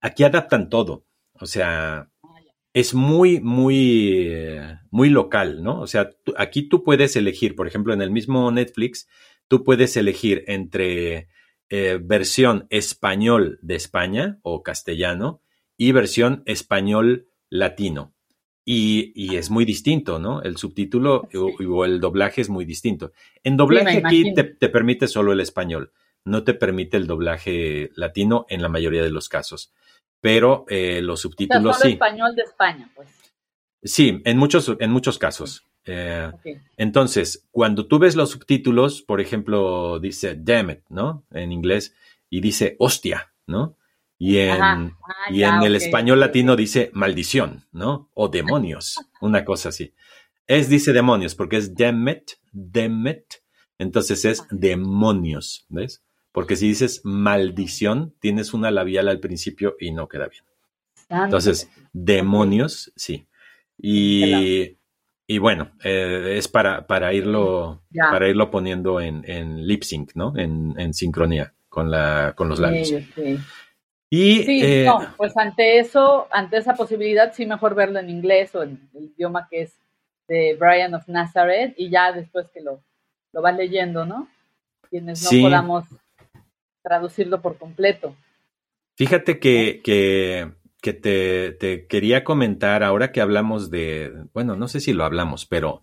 [0.00, 1.04] aquí adaptan todo.
[1.34, 2.08] O sea.
[2.80, 4.30] Es muy, muy,
[4.90, 5.80] muy local, ¿no?
[5.80, 9.08] O sea, tú- aquí tú puedes elegir, por ejemplo, en el mismo Netflix,
[9.48, 11.28] tú puedes elegir entre
[11.70, 15.40] eh, versión español de España o castellano
[15.78, 18.12] y versión español latino.
[18.64, 20.42] Y, y es muy distinto, ¿no?
[20.42, 21.38] El subtítulo Sí.
[21.38, 21.46] o,
[21.76, 23.12] o el doblaje es muy distinto.
[23.42, 25.92] En doblaje aquí te, te permite solo el español,
[26.26, 29.72] no te permite el doblaje latino en la mayoría de los casos.
[30.20, 31.92] Pero eh, los O sea, subtítulos solo sí.
[31.92, 33.08] español de España, pues.
[33.82, 35.64] Sí, en muchos, en muchos casos.
[35.84, 36.32] Eh,
[36.76, 41.24] entonces, cuando tú ves los subtítulos, por ejemplo, dice damn it, ¿no?
[41.30, 41.94] En inglés,
[42.28, 43.76] y dice hostia, ¿no?
[44.18, 44.60] Y en.
[44.60, 44.90] Ah,
[45.30, 48.10] y ya, en el español latino dice maldición, ¿no?
[48.14, 49.94] O demonios, una cosa así.
[50.46, 53.34] Es dice demonios porque es damn it, damn it.
[53.78, 56.02] Entonces es demonios, ¿ves?
[56.36, 60.44] Porque si dices maldición, tienes una labial al principio y no queda bien.
[61.08, 61.24] Ándale.
[61.24, 63.26] Entonces, demonios, sí.
[63.78, 64.76] Y,
[65.26, 70.36] y bueno, eh, es para, para irlo, para irlo poniendo en, en lip sync, ¿no?
[70.36, 72.92] En, en sincronía con la, con los labios.
[72.92, 73.40] Ok, ok.
[74.10, 78.54] Y Sí, eh, no, pues ante eso, ante esa posibilidad, sí mejor verlo en inglés
[78.54, 79.72] o en el idioma que es
[80.28, 82.82] de Brian of Nazareth y ya después que lo,
[83.32, 84.28] lo vas leyendo, ¿no?
[84.90, 85.40] Quienes no Sí.
[85.40, 85.84] podamos
[86.86, 88.14] traducirlo por completo.
[88.94, 94.78] fíjate que, que, que te, te quería comentar ahora que hablamos de, bueno, no sé
[94.78, 95.82] si lo hablamos, pero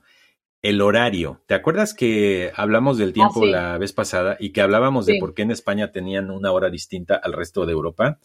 [0.62, 1.42] el horario.
[1.46, 3.52] ¿Te acuerdas que hablamos del tiempo Ah, sí.
[3.52, 7.16] la vez pasada y que hablábamos de por qué en España tenían una hora distinta
[7.22, 8.20] al resto de Europa?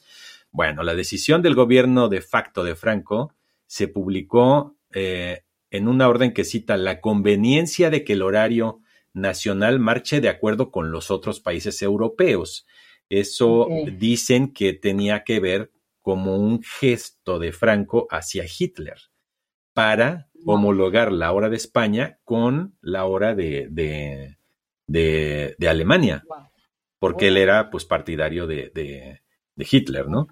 [0.53, 3.35] Bueno, la decisión del gobierno de facto de Franco
[3.66, 8.79] se publicó eh, en una orden que cita la conveniencia de que el horario
[9.15, 12.67] nacional marche de acuerdo con los otros países europeos.
[13.09, 13.67] Eso
[13.99, 15.71] dicen que tenía que ver
[16.03, 18.99] como un gesto de Franco hacia Hitler
[19.73, 24.37] para homologar la hora de España con la hora de, de,
[24.87, 26.39] de- de Alemania, Wow.
[26.99, 29.21] porque él era pues partidario de,
[29.57, 30.29] Hitler, ¿no?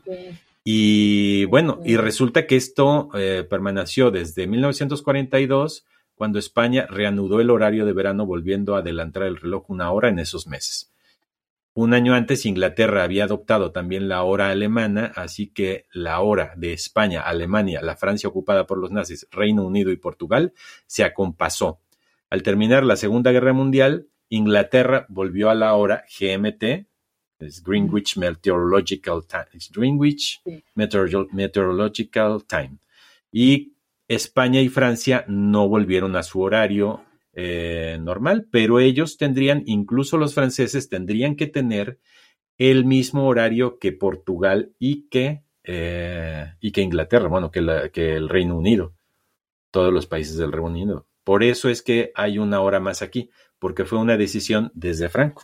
[0.65, 5.85] Y bueno, y resulta que esto eh, permaneció desde 1942,
[6.17, 10.19] cuando España reanudó el horario de verano, volviendo a adelantar el reloj una hora en
[10.19, 10.93] esos meses.
[11.75, 16.73] Un año antes, Inglaterra había adoptado también la hora alemana, así que la hora de
[16.73, 20.55] España, Alemania, la Francia ocupada por los nazis, Reino Unido y Portugal
[20.87, 21.81] se acompasó.
[22.31, 26.87] Al terminar la Segunda Guerra Mundial, Inglaterra volvió a la hora GMT,
[27.41, 30.41] es Greenwich Meteorological Time, Greenwich
[30.75, 32.79] Meteorological Time.
[33.31, 33.75] Y
[34.09, 40.35] España y Francia no volvieron a su horario eh, normal, pero ellos tendrían, incluso los
[40.35, 41.99] franceses, tendrían que tener
[42.59, 47.61] el mismo horario que Portugal y que, eh, y Inglaterra, bueno, que,
[48.17, 48.95] el Reino Unido,
[49.71, 51.07] todos los países del Reino Unido.
[51.25, 55.43] Por eso es que hay una hora más aquí, porque fue una decisión desde Franco.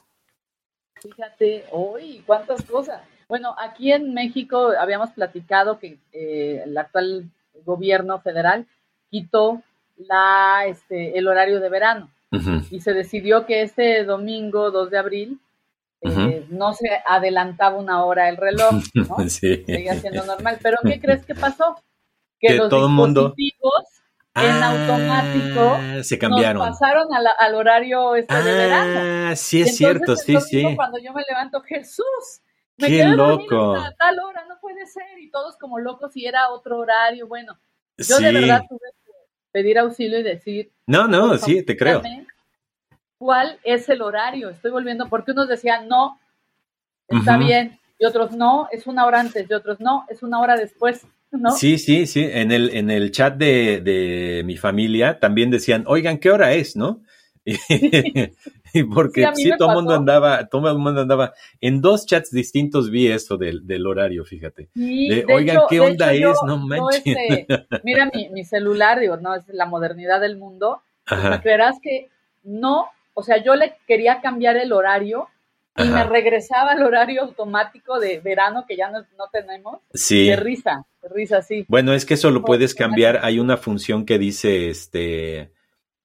[0.94, 3.02] Fíjate, hoy cuántas cosas.
[3.28, 7.30] Bueno, aquí en México habíamos platicado que eh, el actual
[7.64, 8.66] gobierno federal
[9.10, 9.62] quitó
[9.96, 12.10] la, este, el horario de verano
[12.70, 15.40] y se decidió que este domingo 2 de abril
[16.00, 19.28] eh, no se adelantaba una hora el reloj, ¿no?
[19.28, 19.62] Sí.
[19.66, 20.58] Seguía siendo normal.
[20.62, 21.76] Pero ¿qué crees que pasó?
[22.40, 23.84] Que, Que los todo el mundo- dispositivos
[24.34, 26.66] en automático Ah, se cambiaron.
[26.66, 29.00] nos pasaron a la- al horario este de verano.
[29.30, 30.74] Ah, sí es cierto, sí, sí.
[30.74, 32.40] Cuando yo me levanto, Jesús,
[32.82, 33.76] me Qué quedé loco.
[33.98, 35.18] tal hora, no puede ser.
[35.18, 37.26] Y todos como locos y era otro horario.
[37.26, 37.58] Bueno,
[37.96, 38.24] yo Sí.
[38.24, 39.12] de verdad tuve que
[39.52, 42.02] pedir auxilio y decir, No, no, sí, te creo.
[43.18, 44.50] ¿Cuál es el horario?
[44.50, 46.18] Estoy volviendo, porque unos decían, no,
[47.08, 50.56] está bien, y otros no, es una hora antes, y otros no, es una hora
[50.56, 51.06] después.
[51.30, 51.52] ¿no?
[51.52, 52.28] Sí, sí, sí.
[52.30, 56.76] En el, en el chat de, de mi familia también decían, oigan, ¿qué hora es,
[56.76, 57.00] no?
[58.94, 61.32] porque sí, todo el mundo andaba, todo el mundo andaba.
[61.60, 64.68] En dos chats distintos vi eso del, del horario, fíjate.
[64.76, 66.36] oigan, ¿qué onda es?
[66.46, 67.02] no manches.
[67.04, 70.82] Este, mira mi, mi, celular, digo, no, es la modernidad del mundo.
[71.10, 72.08] Me creerás que
[72.44, 75.28] no, o sea, yo le quería cambiar el horario
[75.76, 79.78] y me regresaba al horario automático de verano que ya no, no tenemos.
[79.94, 80.28] Sí.
[80.28, 81.64] De risa, de risa, sí.
[81.68, 83.20] Bueno, es que eso lo puedes cambiar.
[83.22, 85.50] Hay una función que dice, este,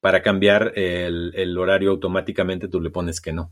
[0.01, 3.51] para cambiar el, el horario automáticamente, tú le pones que no.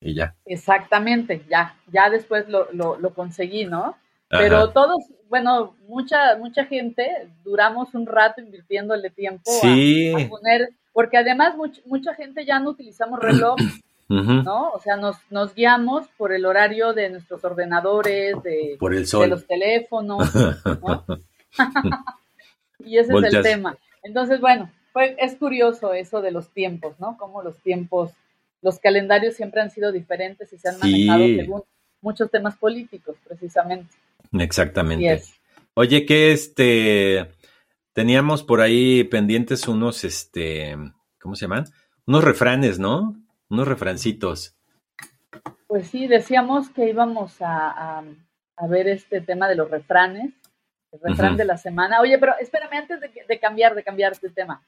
[0.00, 0.34] Y ya.
[0.46, 3.96] Exactamente, ya, ya después lo, lo, lo conseguí, ¿no?
[4.28, 7.06] Pero todos, bueno, mucha, mucha gente
[7.44, 10.10] duramos un rato invirtiéndole tiempo sí.
[10.10, 13.56] a, poner, porque además mucha gente ya no utilizamos reloj
[14.08, 14.70] ¿no?
[14.70, 19.22] O sea, nos, nos guiamos por el horario de nuestros ordenadores, de, por el sol.
[19.22, 21.04] de los teléfonos, ¿no?
[22.78, 23.76] y ese es el tema.
[24.02, 27.16] Entonces, bueno, pues es curioso eso de los tiempos, ¿no?
[27.16, 28.12] Como los tiempos,
[28.60, 31.62] los calendarios siempre han sido diferentes y se han manejado según
[32.00, 33.94] muchos temas políticos, precisamente.
[34.32, 35.22] Exactamente.
[35.74, 37.28] Oye, que este
[37.92, 40.76] teníamos por ahí pendientes unos, este,
[41.20, 41.64] ¿cómo se llaman?
[42.06, 43.22] Unos refranes, ¿no?
[43.52, 44.56] unos refrancitos.
[45.66, 48.02] Pues sí, decíamos que íbamos a,
[48.68, 50.32] ver este tema de los refranes,
[50.90, 52.00] el refrán de la semana.
[52.00, 54.62] Oye, pero espérame, antes de, cambiar, de cambiar este tema,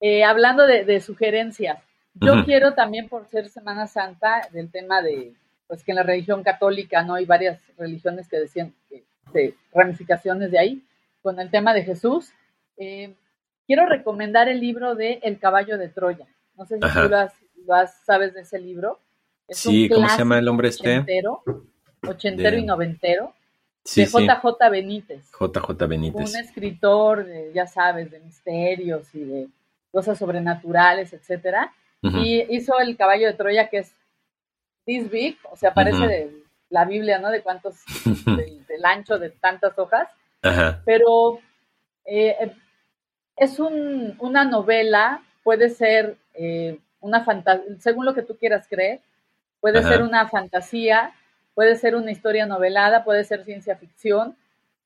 [0.00, 1.78] eh, hablando de, sugerencias,
[2.14, 5.34] yo quiero también por ser Semana Santa del tema de,
[5.66, 8.74] pues que en la religión católica no hay varias religiones que decían
[9.32, 10.82] de ramificaciones de ahí,
[11.22, 12.32] con el tema de Jesús,
[12.76, 13.14] eh,
[13.66, 16.26] quiero recomendar el libro de El caballo de Troya.
[16.56, 18.98] No sé si tú lo has sabes de ese libro.
[19.46, 20.90] Es sí, ¿cómo se llama el hombre este?
[20.90, 21.42] Ochentero,
[22.06, 23.34] ochentero y noventero.
[23.94, 25.30] de JJ Benítez.
[25.38, 26.30] JJ Benítez.
[26.30, 29.48] Un escritor, ya sabes, de misterios y de
[29.90, 31.72] cosas sobrenaturales, etcétera.
[32.00, 33.94] Y hizo El caballo de Troya, que es
[34.86, 36.32] this big, o sea, parece de
[36.70, 37.30] la Biblia, ¿no?
[37.30, 37.76] De cuántos,
[38.24, 40.08] del, ancho de tantas hojas.
[40.84, 41.40] Pero
[42.04, 42.52] eh,
[43.36, 47.24] es un, una novela, puede ser eh, una
[47.78, 49.00] según lo que tú quieras creer,
[49.60, 51.12] puede ser una fantasía,
[51.54, 54.36] puede ser una historia novelada, puede ser ciencia ficción,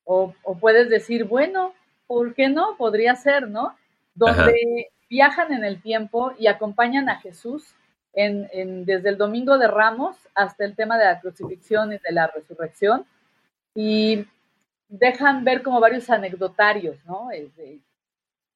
[0.05, 1.73] o, puedes decir, bueno,
[2.07, 2.75] ¿por qué no?
[2.77, 3.75] Podría ser, ¿no?
[4.15, 7.75] Donde viajan en el tiempo y acompañan a Jesús
[8.13, 12.27] en, desde el Domingo de Ramos hasta el tema de la crucifixión y de la
[12.27, 13.05] resurrección,
[13.75, 14.25] y
[14.87, 17.29] dejan ver como varios anecdotarios, ¿no?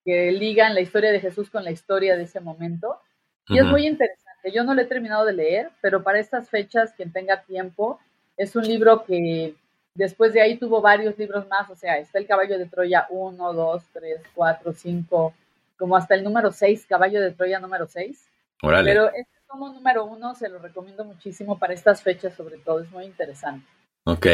[0.05, 3.01] que ligan la historia de Jesús con la historia de ese momento.
[3.49, 4.51] Y es muy interesante.
[4.53, 7.99] Yo no lo he terminado de leer, pero para estas fechas, quien tenga tiempo,
[8.38, 9.55] es un libro que
[9.95, 11.70] después de ahí tuvo varios libros más.
[11.70, 15.34] O sea, está el Caballo de Troya 1, 2, 3, 4, 5,
[15.78, 18.30] como hasta el número 6, Caballo de Troya número 6.
[18.62, 22.82] Pero este como número uno se lo recomiendo muchísimo para estas fechas, sobre todo.
[22.82, 23.66] Es muy interesante.
[24.04, 24.28] Ok.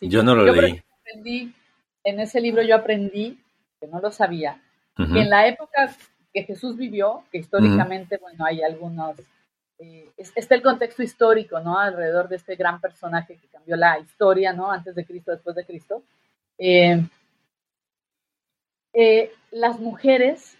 [0.00, 0.82] yo no lo leí.
[1.00, 1.54] Aprendí,
[2.04, 3.38] en ese libro yo aprendí,
[3.80, 4.60] que no lo sabía,
[4.96, 5.94] que en la época
[6.32, 9.16] que Jesús vivió, que históricamente, bueno, hay algunos,
[9.78, 11.78] eh, está el contexto histórico, ¿no?
[11.78, 14.70] Alrededor de este gran personaje que cambió la historia, ¿no?
[14.70, 16.02] Antes de Cristo, después de Cristo.
[16.58, 17.02] Eh,
[18.98, 20.56] eh, las mujeres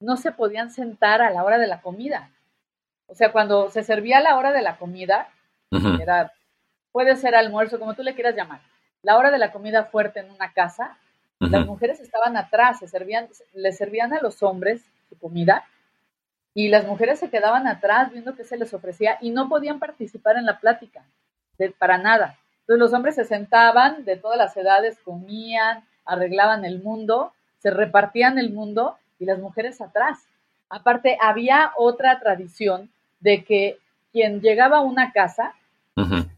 [0.00, 2.30] no se podían sentar a la hora de la comida.
[3.06, 5.28] O sea, cuando se servía la hora de la comida,
[6.00, 6.32] era,
[6.92, 8.60] puede ser almuerzo, como tú le quieras llamar,
[9.02, 10.98] la hora de la comida fuerte en una casa,
[11.38, 15.64] las mujeres estaban atrás, se servían, le servían a los hombres su comida
[16.52, 20.36] y las mujeres se quedaban atrás viendo qué se les ofrecía y no podían participar
[20.36, 21.02] en la plática,
[21.78, 22.36] para nada.
[22.60, 28.38] Entonces los hombres se sentaban de todas las edades, comían, arreglaban el mundo, se repartían
[28.38, 30.18] el mundo y las mujeres atrás.
[30.68, 32.90] Aparte, había otra tradición
[33.20, 33.78] de que
[34.12, 35.54] quien llegaba a una casa,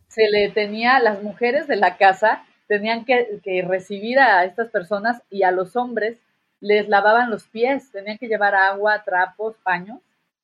[0.09, 5.23] se le tenía, las mujeres de la casa tenían que, que recibir a estas personas
[5.31, 6.19] y a los hombres
[6.61, 10.01] les lavaban los pies, tenían que llevar agua, trapos, paños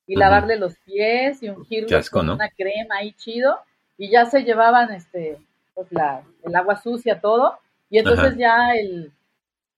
[0.06, 3.58] y lavarle los pies y ungirlos con una crema ahí chido
[3.96, 5.38] y ya se llevaban este
[5.74, 7.58] pues la, el agua sucia todo.
[7.90, 9.12] Y entonces ya el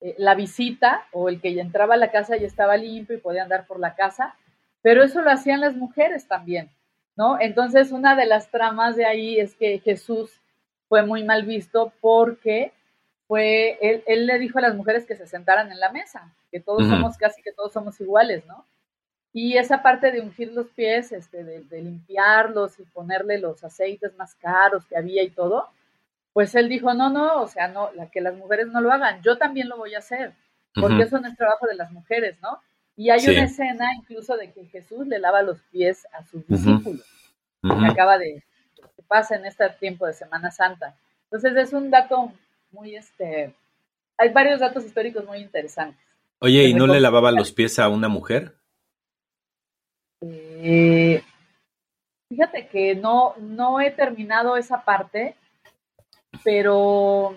[0.00, 3.20] eh, la visita o el que ya entraba a la casa ya estaba limpio y
[3.20, 4.34] podía andar por la casa,
[4.82, 6.70] pero eso lo hacían las mujeres también,
[7.16, 7.40] ¿no?
[7.40, 10.40] Entonces una de las tramas de ahí es que Jesús
[10.88, 12.72] fue muy mal visto porque
[13.28, 16.58] fue, él, él, le dijo a las mujeres que se sentaran en la mesa, que
[16.58, 18.64] todos somos casi que todos somos iguales, ¿no?
[19.32, 24.34] Y esa parte de ungir los pies, este, de, limpiarlos y ponerle los aceites más
[24.34, 25.68] caros que había y todo,
[26.32, 29.22] pues él dijo, no, no, o sea, no, la, que las mujeres no lo hagan,
[29.22, 30.32] yo también lo voy a hacer,
[30.74, 32.60] porque eso no es trabajo de las mujeres, ¿no?
[32.96, 33.30] Y hay Sí.
[33.30, 37.04] una escena incluso de que Jesús le lava los pies a sus discípulos,
[37.62, 38.42] que acaba de,
[38.76, 40.94] que pasa en este tiempo de Semana Santa.
[41.24, 42.32] Entonces es un dato
[42.72, 43.54] muy, este,
[44.18, 46.04] hay varios datos históricos muy interesantes.
[46.40, 48.54] Oye, ¿y no le lavaba los pies a una mujer?
[50.22, 51.22] Eh,
[52.28, 55.36] fíjate que no, no he terminado esa parte,
[56.44, 57.36] pero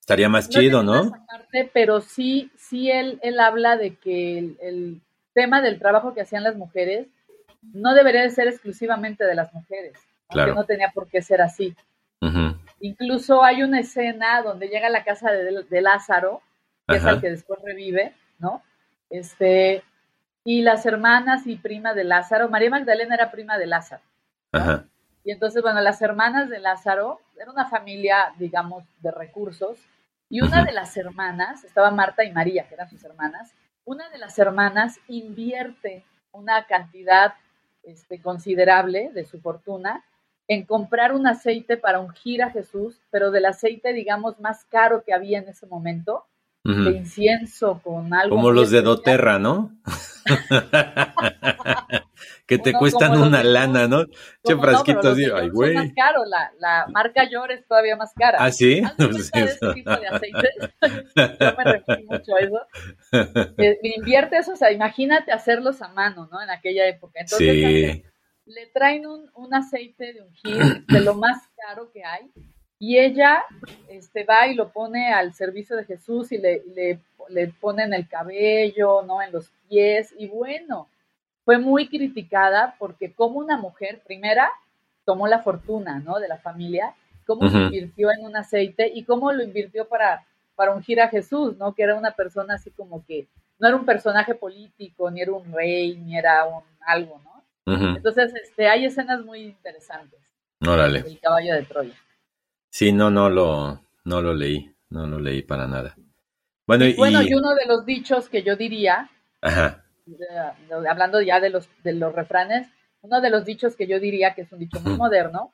[0.00, 1.10] Estaría más no chido, ¿no?
[1.10, 5.00] parte, pero sí, sí él, él habla de que el, el
[5.34, 7.06] tema del trabajo que hacían las mujeres
[7.74, 9.98] no debería de ser exclusivamente de las mujeres.
[10.28, 10.52] Claro.
[10.52, 11.74] que no tenía por qué ser así.
[12.80, 16.42] Incluso hay una escena donde llega a la casa de, de Lázaro,
[16.86, 18.62] que es el que después revive, ¿no?
[19.10, 19.82] Este,
[20.44, 24.02] y las hermanas y prima de Lázaro, María Magdalena era prima de Lázaro.
[24.52, 24.84] Ajá.
[25.28, 29.76] Y entonces, bueno, las hermanas de Lázaro, era una familia, digamos, de recursos,
[30.30, 33.52] y una de las hermanas, estaba Marta y María, que eran sus hermanas,
[33.84, 36.02] una de las hermanas invierte
[36.32, 37.34] una cantidad
[37.82, 40.02] este, considerable de su fortuna
[40.48, 45.12] en comprar un aceite para ungir a Jesús, pero del aceite, digamos, más caro que
[45.12, 46.24] había en ese momento,
[46.64, 46.88] de Ujú.
[46.88, 48.34] incienso con algo.
[48.34, 49.72] Como los de doTERRA, ¿no?
[52.48, 54.06] que te Uno cuestan una lana, ¿no?
[54.06, 54.94] Che, Como no, ay, son
[55.44, 55.94] más güey.
[55.94, 58.38] caros, la, la marca York es todavía más cara.
[58.40, 58.80] ¿Ah, sí?
[58.98, 59.06] De
[59.44, 60.54] ese tipo de aceites.
[61.14, 62.66] Yo me refiero mucho a eso.
[63.58, 66.42] Eh, invierte eso, o sea, imagínate hacerlos a mano, ¿no?
[66.42, 67.20] En aquella época.
[67.20, 68.04] Entonces, hace- Sí.
[68.46, 72.30] le traen un, un aceite de ungir de lo más caro que hay
[72.78, 73.44] y ella
[73.90, 77.92] este, va y lo pone al servicio de Jesús y le, le, le pone en
[77.92, 79.20] el cabello, ¿no?
[79.20, 80.88] En los pies y bueno,
[81.48, 84.50] fue muy criticada porque como una mujer, primera,
[85.06, 86.18] tomó la fortuna, ¿no?
[86.18, 86.94] De la familia,
[87.26, 87.56] cómo Ujú.
[87.56, 90.26] invirtió en un aceite y cómo lo invirtió para,
[90.56, 91.72] para ungir a Jesús, ¿no?
[91.74, 93.28] Que era una persona así como que
[93.58, 97.96] no era un personaje político, ni era un rey, ni era un algo, ¿no?
[97.96, 100.20] Entonces, este, hay escenas muy interesantes
[100.60, 101.00] Órale.
[101.00, 101.94] del caballo de Troya.
[102.68, 104.70] Sí, no, no lo, no lo leí.
[104.90, 105.96] No lo leí para nada.
[106.66, 109.08] Bueno, y, Bueno, y uno de los dichos que yo diría,
[109.40, 109.86] Ajá.
[110.88, 112.68] Hablando ya de los, de los refranes,
[113.00, 115.52] uno de los dichos que yo diría que es un dicho muy moderno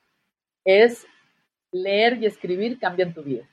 [0.63, 1.05] es
[1.71, 3.47] leer y escribir cambian tu vida.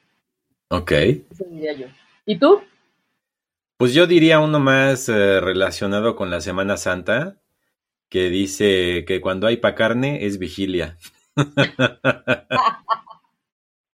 [0.68, 0.92] Ok.
[0.92, 1.86] Eso diría yo.
[2.24, 2.62] ¿Y tú?
[3.76, 7.36] Pues yo diría uno más eh, relacionado con la Semana Santa,
[8.08, 10.96] que dice que cuando hay pa' carne es vigilia.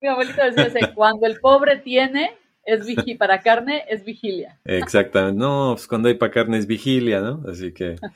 [0.00, 2.36] Mi abuelita decía cuando el pobre tiene,
[2.68, 4.58] es vigi para carne, es vigilia.
[4.64, 5.38] Exactamente.
[5.38, 7.42] No, pues cuando hay pa' carne es vigilia, ¿no?
[7.50, 7.96] Así que.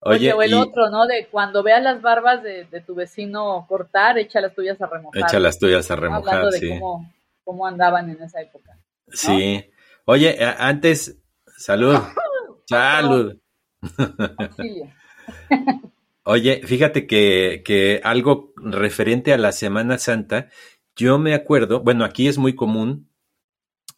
[0.00, 1.06] Oye, Oye, o el y otro, ¿no?
[1.06, 5.22] De cuando veas las barbas de, de tu vecino cortar, echa las tuyas a remojar.
[5.22, 6.68] echa las tuyas a Hablando remojar, de sí.
[6.68, 8.78] cómo, cómo andaban en esa época.
[9.08, 9.68] Sí.
[10.04, 11.18] Oye, antes,
[11.56, 11.98] salud.
[12.66, 13.36] Salud.
[16.22, 20.48] Oye, fíjate que, que algo referente a la Semana Santa,
[20.94, 23.08] yo me acuerdo, bueno, aquí es muy común,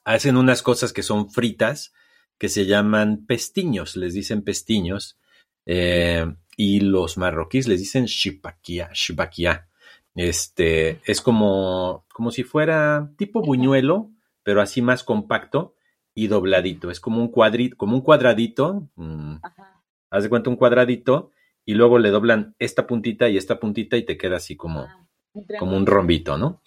[0.05, 1.92] hacen unas cosas que son fritas,
[2.38, 5.18] que se llaman pestiños, les dicen pestiños,
[5.66, 6.26] eh,
[6.57, 9.68] y los marroquíes les dicen shipakia, shibakia.
[10.14, 14.11] Este, es como, como si fuera tipo buñuelo,
[14.42, 15.74] pero así más compacto
[16.14, 16.90] y dobladito.
[16.90, 19.82] Es como un cuadrito, como un cuadradito, mm, Ajá.
[20.11, 21.30] haz de cuenta un cuadradito
[21.64, 25.07] y luego le doblan esta puntita y esta puntita y te queda así como, Ah,
[25.32, 26.62] un como un rombito, ¿no?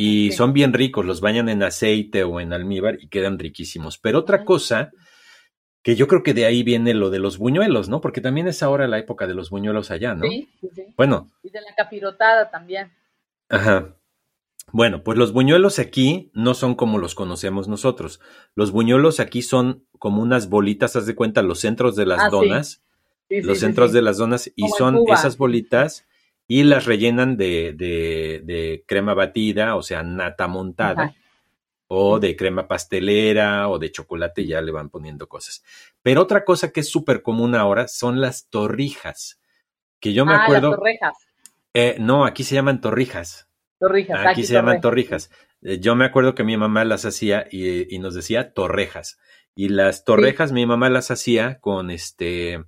[0.00, 3.98] Y son bien ricos, los bañan en aceite o en almíbar y quedan riquísimos.
[3.98, 4.44] Pero otra Ay.
[4.44, 4.92] cosa,
[5.82, 8.00] que yo creo que de ahí viene lo de los buñuelos, ¿no?
[8.00, 10.28] Porque también es ahora la época de los buñuelos allá, ¿no?
[10.28, 10.84] Sí, sí.
[10.96, 12.92] Bueno, Y de la capirotada también.
[13.48, 13.96] Ajá.
[14.70, 18.20] Bueno, pues los buñuelos aquí no son como los conocemos nosotros.
[18.54, 22.28] Los buñuelos aquí son como unas bolitas, haz de cuenta, los centros de las Ah,
[22.30, 22.82] donas,
[23.28, 26.06] Sí, sí, los centros de las donas, y Como son esas bolitas
[26.48, 31.14] y las rellenan de, de, de crema batida, o sea, nata montada, Ajá.
[31.88, 35.62] o de crema pastelera, o de chocolate, y ya le van poniendo cosas.
[36.02, 39.40] Pero otra cosa que es súper común ahora son las torrijas,
[40.00, 41.14] que yo me ah, acuerdo, las torrejas.
[41.74, 43.48] eh, no, aquí se llaman torrijas.
[43.78, 44.26] Torrijas.
[44.26, 45.30] Aquí se llaman torrijas.
[45.62, 49.18] Eh, Yo me acuerdo que mi mamá las hacía y, y nos decía torrejas.
[49.54, 52.64] Y las torrejas mi mamá las hacía con este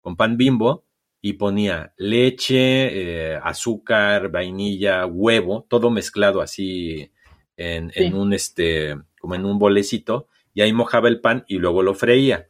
[0.00, 0.84] con pan bimbo
[1.24, 7.12] y ponía leche, eh, azúcar, vainilla, huevo, todo mezclado así
[7.56, 8.04] en, Sí.
[8.04, 11.94] en un este como en un bolecito y ahí mojaba el pan y luego lo
[11.94, 12.48] freía.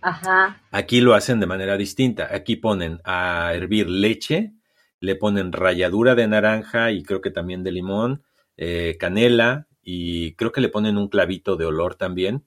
[0.00, 0.62] Ajá.
[0.70, 2.28] Aquí lo hacen de manera distinta.
[2.32, 4.52] Aquí ponen a hervir leche,
[5.00, 8.22] le ponen ralladura de naranja y creo que también de limón,
[8.56, 12.44] eh, canela y creo que le ponen un clavito de olor también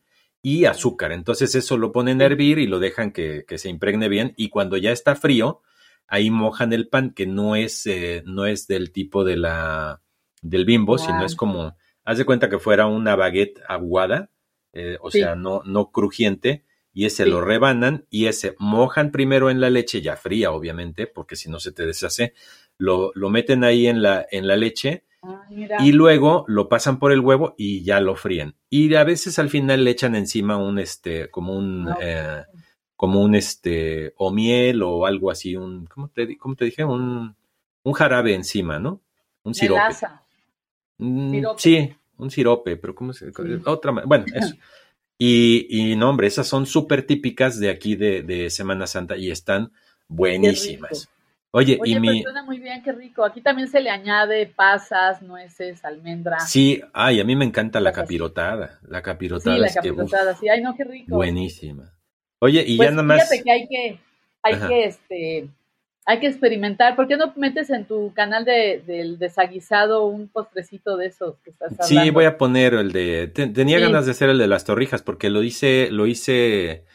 [0.48, 1.12] y azúcar.
[1.12, 4.48] Entonces eso lo ponen a hervir y lo dejan que, que se impregne bien y
[4.48, 5.62] cuando ya está frío,
[6.08, 10.02] ahí mojan el pan que no es, eh, no es del tipo de la,
[10.42, 11.76] del bimbo, sino es como,
[12.06, 14.32] haz de cuenta que fuera una baguette aguada,
[14.72, 19.60] eh, o sea, no, no crujiente, y ese lo rebanan y ese mojan primero en
[19.60, 22.34] la leche, ya fría, obviamente, porque si no se te deshace,
[22.78, 25.04] lo, lo meten ahí en la, en la leche
[25.50, 28.56] y luego lo pasan por el huevo y ya lo fríen.
[28.70, 32.44] Y a veces al final le echan encima un, este, como un, eh,
[32.96, 36.84] como un, este, o miel o algo así, un, ¿cómo te, cómo te dije?
[36.84, 37.36] Un,
[37.84, 39.02] un jarabe encima, ¿no?
[39.44, 39.96] Un sirope.
[40.98, 43.32] Mm, sí, un sirope, pero ¿cómo se
[43.66, 44.56] Otra, bueno, eso.
[45.20, 49.32] Y, y no, hombre, esas son súper típicas de aquí de, de, Semana Santa y
[49.32, 49.72] están
[50.08, 51.10] buenísimas.
[51.58, 52.22] Oye, y mi...
[52.22, 53.26] suena muy bien, qué rico.
[53.26, 56.52] Aquí también se le añade pasas, nueces, almendras.
[56.52, 58.80] Sí, ay, a mí me encanta la capirotada.
[58.88, 59.56] La capirotada.
[59.56, 61.16] Sí, la capirotada, sí, ay, no, qué rico.
[61.16, 61.92] Buenísima.
[62.38, 63.28] Oye, y pues ya nada más.
[63.28, 64.00] Fíjate que hay que,
[64.44, 65.50] hay que, este,
[66.06, 66.96] hay que experimentar.
[66.96, 71.50] ¿Por qué no metes en tu canal de, del desaguisado un postrecito de esos que
[71.50, 72.04] estás hablando?
[72.04, 73.30] Sí, voy a poner el de.
[73.30, 76.86] tenía ganas de hacer el de las torrijas porque lo hice, lo hice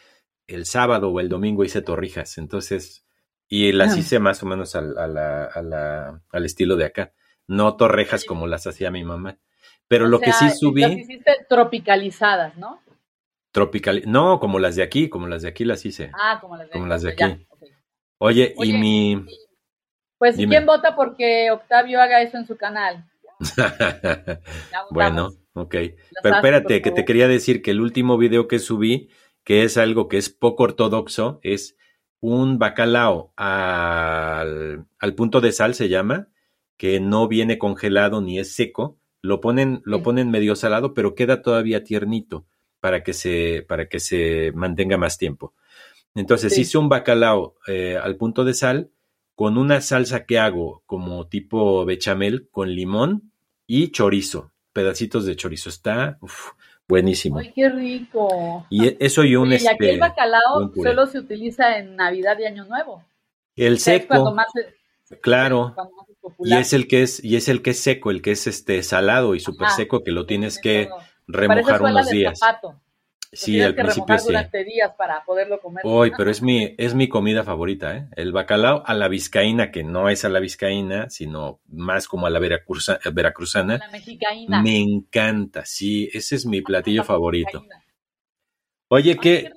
[0.46, 3.04] el sábado o el domingo hice torrijas, entonces
[3.54, 3.98] y las ah.
[3.98, 7.12] hice más o menos al, a la, a la, al estilo de acá.
[7.46, 9.36] No torrejas como las hacía mi mamá.
[9.88, 10.80] Pero lo que sí subí.
[10.80, 12.80] Las hiciste tropicalizadas, ¿no?
[13.50, 16.10] Tropical, no, como las de aquí, como las de aquí las hice.
[16.14, 17.46] Ah, como las de, como las de aquí.
[18.16, 19.26] Oye, y mi...
[20.16, 23.04] Pues, ¿quién vota porque Octavio haga eso en su canal?
[24.90, 25.76] bueno, ok.
[26.22, 29.10] Pero espérate, que te quería decir que el último video que subí,
[29.44, 31.76] que es algo que es poco ortodoxo, es
[32.22, 36.28] un bacalao al, al punto de sal, se llama,
[36.78, 38.96] que no viene congelado ni es seco.
[39.20, 42.46] Lo ponen, lo ponen medio salado, pero queda todavía tiernito
[42.80, 45.52] para que se, para que se mantenga más tiempo.
[46.14, 48.90] Entonces hice un bacalao eh, al punto de sal
[49.34, 53.32] con una salsa que hago como tipo bechamel con limón
[53.66, 55.70] y chorizo, pedacitos de chorizo.
[55.70, 56.18] Está
[56.92, 57.38] buenísimo.
[57.38, 58.66] ¡Ay, qué rico!
[58.68, 59.50] Y e, eso y un...
[59.50, 63.02] y aquí el este, bacalao solo se utiliza en Navidad y Año Nuevo.
[63.56, 64.34] El seco.
[65.22, 65.74] claro.
[66.38, 68.82] y es el que es y es el que es seco, el que es este
[68.82, 70.90] salado y súper seco que lo tienes que
[71.26, 72.38] remojar unos días.
[73.34, 74.26] Sí, al principio sí.
[74.26, 75.82] durante días para poderlo comer.
[75.86, 78.06] Hoy, pero es mi, es mi comida favorita, ¿eh?
[78.14, 82.30] El bacalao a la vizcaína, que no es a la vizcaína, sino más como a
[82.30, 83.78] la veracruzana.
[83.78, 84.60] La mexicaína.
[84.60, 87.64] Me encanta, sí, ese es mi platillo favorito.
[88.88, 89.50] Oye, que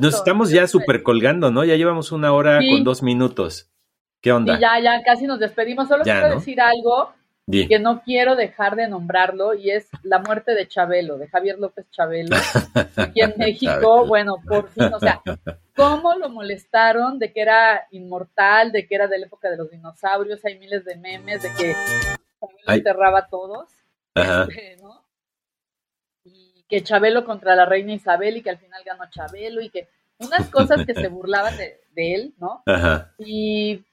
[0.00, 1.64] nos estamos ya súper colgando, ¿no?
[1.64, 3.70] Ya llevamos una hora con dos minutos.
[4.22, 4.56] ¿Qué onda?
[4.56, 5.86] Y ya, ya, casi nos despedimos.
[5.86, 7.12] Solo quiero decir algo
[7.50, 11.86] que no quiero dejar de nombrarlo y es la muerte de Chabelo, de Javier López
[11.90, 12.36] Chabelo,
[12.96, 14.06] aquí en México.
[14.06, 15.20] bueno, por fin, o sea,
[15.76, 19.70] cómo lo molestaron de que era inmortal, de que era de la época de los
[19.70, 21.74] dinosaurios, hay miles de memes de que
[22.40, 23.68] Chabelo enterraba a todos.
[24.14, 24.76] Este,
[26.24, 29.88] y que Chabelo contra la reina Isabel y que al final ganó Chabelo y que
[30.18, 32.62] unas cosas que se burlaban de, de él, ¿no?
[32.66, 33.12] Ajá.
[33.18, 33.84] Y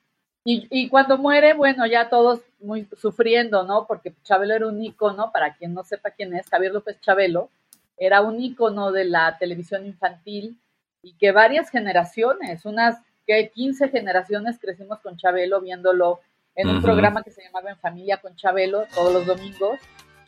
[0.44, 3.86] y, y, cuando muere, bueno, ya todos muy sufriendo, ¿no?
[3.88, 7.50] Porque Chabelo era un ícono, para quien no sepa quién es, Javier López Chabelo,
[7.98, 10.58] era un ícono de la televisión infantil
[11.04, 12.98] y que varias generaciones, unas
[13.28, 16.20] que 15 generaciones crecimos con Chabelo viéndolo
[16.56, 19.80] en un programa que se llamaba En Familia con Chabelo todos los domingos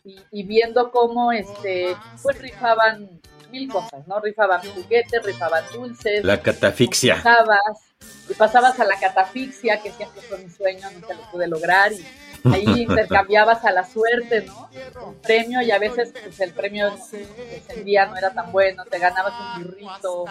[0.03, 3.09] y, y viendo cómo este pues rifaban
[3.53, 4.19] mil cosas, ¿no?
[4.19, 6.23] Rifaban juguetes, rifaban dulces.
[6.25, 7.15] La catafixia.
[7.15, 7.93] Pasabas,
[8.29, 12.05] y pasabas a la catafixia, que siempre fue mi sueño, nunca lo pude lograr, y
[12.51, 14.69] ahí intercambiabas a la suerte, ¿no?
[15.05, 18.97] Un premio, y a veces pues, el premio ese día no era tan bueno, te
[18.97, 20.25] ganabas un burrito,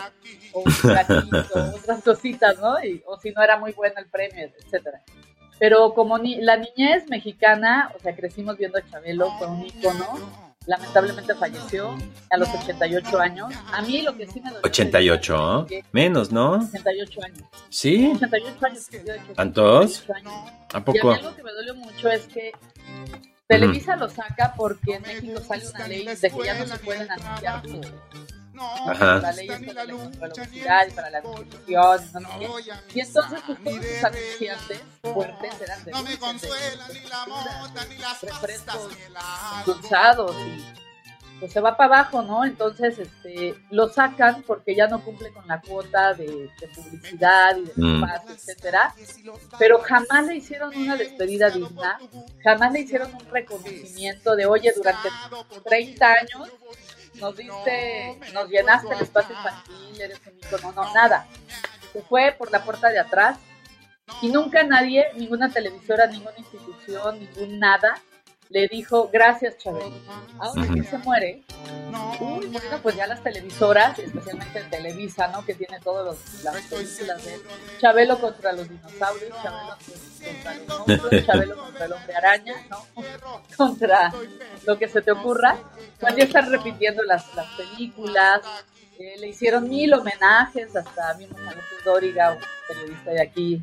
[0.53, 2.83] o un platito, otras cositas, ¿no?
[2.85, 5.01] Y, o si no era muy bueno el premio, etcétera.
[5.59, 10.52] Pero como ni, la niñez mexicana, o sea, crecimos viendo a Chabelo, fue un ícono,
[10.67, 11.97] lamentablemente falleció
[12.31, 13.55] a los 88 años.
[13.73, 16.57] A mí lo que sí me dolió 88, menos, ¿no?
[16.57, 17.49] 88 años.
[17.69, 18.13] ¿Sí?
[18.15, 18.91] 88 años.
[19.35, 20.05] ¿Tantos?
[20.73, 20.99] ¿A poco?
[20.99, 22.53] Y a mí algo que me dolió mucho es que
[23.47, 27.11] Televisa lo saca porque en México sale una ley de que ya no se pueden
[27.11, 27.63] anunciar
[28.89, 29.19] Ajá.
[29.19, 29.95] la ley es para la
[30.95, 31.79] para la no sé qué.
[32.95, 35.93] Y entonces pues todos sus anunciantes fuertes eran de,
[38.23, 38.89] refrescos
[39.67, 40.83] dulzados y
[41.43, 42.45] pues se va para abajo, ¿no?
[42.45, 47.73] Entonces, este, lo sacan porque ya no cumple con la cuota de, publicidad y de
[47.75, 48.05] Mm.
[48.05, 48.95] espacio, etcétera.
[49.59, 51.99] Pero jamás le hicieron una despedida digna,
[52.45, 55.09] jamás le hicieron un reconocimiento de, oye, durante
[55.65, 56.49] 30 años
[57.21, 61.27] nos diste, nos llenaste el espacio infantil, eres un ícono, no, nada.
[61.93, 63.39] Se fue por la puerta de atrás
[64.21, 67.95] y nunca nadie, ninguna televisora, ninguna institución, ningún nada,
[68.53, 69.93] le dijo gracias Chabelo.
[70.39, 71.43] Ahora que se muere,
[72.21, 75.45] uy, bueno, pues ya las televisoras, especialmente en Televisa, ¿no?
[75.45, 77.41] Que tiene todas las películas de
[77.81, 82.87] Chabelo contra los dinosaurios, Chabelo contra los monstruos, Chabelo contra el hombre araña, ¿no?
[83.57, 84.13] Contra
[84.67, 85.57] lo que se te ocurra.
[85.99, 88.41] Pues ya están repitiendo las, las películas,
[88.99, 92.39] eh, le hicieron mil homenajes, hasta mismo a López Dóriga, un
[92.69, 93.63] periodista de aquí,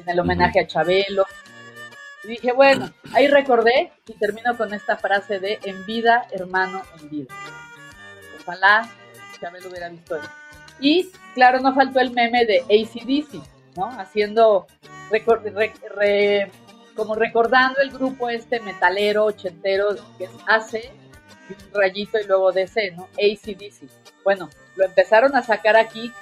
[0.00, 1.24] en el homenaje a Chabelo.
[2.24, 7.10] Y dije, bueno, ahí recordé y termino con esta frase de en vida, hermano, en
[7.10, 7.34] vida.
[8.40, 8.88] Ojalá
[9.40, 10.28] Chabelo hubiera visto eso.
[10.80, 13.42] Y claro, no faltó el meme de ACDC,
[13.76, 13.90] ¿no?
[13.98, 14.66] Haciendo,
[16.96, 20.90] como recordando el grupo este metalero ochentero que es AC,
[21.50, 23.08] un rayito y luego DC, ¿no?
[23.14, 23.88] ACDC.
[24.24, 26.12] Bueno, lo empezaron a sacar aquí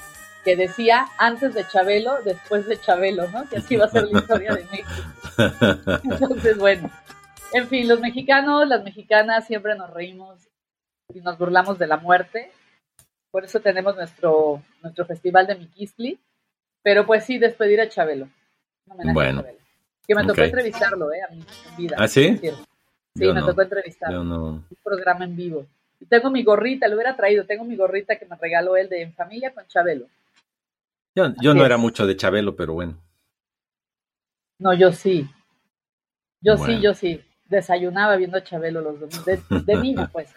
[0.44, 3.48] que decía antes de Chabelo, después de Chabelo, ¿no?
[3.48, 4.90] Que así va a ser la historia de México.
[6.04, 6.90] Entonces, bueno,
[7.52, 10.48] en fin, los mexicanos, las mexicanas siempre nos reímos
[11.14, 12.50] y nos burlamos de la muerte.
[13.30, 16.18] Por eso tenemos nuestro, nuestro festival de Miquistli.
[16.82, 18.28] Pero pues sí, despedir a Chabelo.
[18.90, 19.42] A Bueno.
[19.42, 19.58] Chabelo.
[20.06, 21.22] Que me tocó entrevistarlo, ¿eh?
[21.22, 21.96] A mí, en vida.
[21.98, 22.40] ¿Ah, sí?
[23.14, 23.46] Yo me no.
[23.46, 24.24] tocó entrevistarlo.
[24.24, 24.44] No.
[24.46, 25.66] Un programa en vivo.
[26.00, 27.44] Y tengo mi gorrita, lo hubiera traído.
[27.44, 30.06] Tengo mi gorrita que me regaló él de En Familia con Chabelo.
[31.14, 31.66] Yo, no es.
[31.66, 32.98] era mucho de Chabelo, pero bueno.
[34.62, 35.28] No, yo sí.
[36.40, 36.74] Yo Bueno.
[36.76, 37.20] sí, yo sí.
[37.46, 39.24] Desayunaba viendo a Chabelo los domingos.
[39.24, 40.30] De, de niño, pues.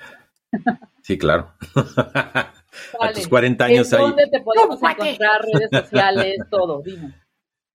[1.01, 1.53] Sí, claro.
[1.75, 4.05] a tus 40 años ¿En ahí.
[4.05, 5.41] dónde te podemos encontrar?
[5.41, 7.13] Redes sociales, todo, dime.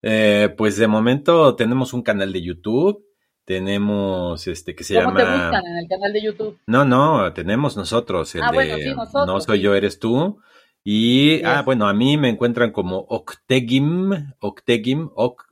[0.02, 3.04] Eh, pues de momento tenemos un canal de YouTube.
[3.44, 5.42] Tenemos este que se ¿Cómo te llama.
[5.50, 6.58] buscan en el canal de YouTube?
[6.66, 9.64] No, no, tenemos nosotros, el Ah, de bueno, sí, nosotros, No soy sí.
[9.64, 10.40] yo, eres tú.
[10.82, 15.44] Y, ah, bueno, a mí me encuentran como Octegim, Octegim, Oc-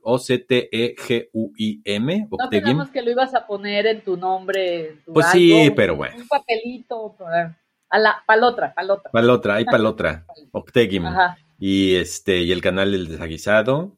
[1.09, 2.63] O-C-T-E-G-U-I-M, No Octegim.
[2.63, 4.89] quedamos que lo ibas a poner en tu nombre.
[4.89, 6.17] en tu Pues sí, pero bueno.
[6.17, 7.15] Un papelito.
[7.17, 7.57] para-
[7.91, 9.11] A la palotra, palotra.
[9.11, 11.05] Para la otra, ahí para la otra, Octegim.
[11.07, 11.37] Ajá.
[11.57, 13.97] Y este, y el canal del desaguisado.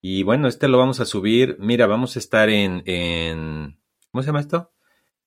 [0.00, 1.56] Y bueno, este lo vamos a subir.
[1.58, 3.78] Mira, vamos a estar en, en
[4.10, 4.70] ¿cómo se llama esto?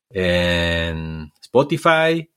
[0.09, 2.29] En Spotify.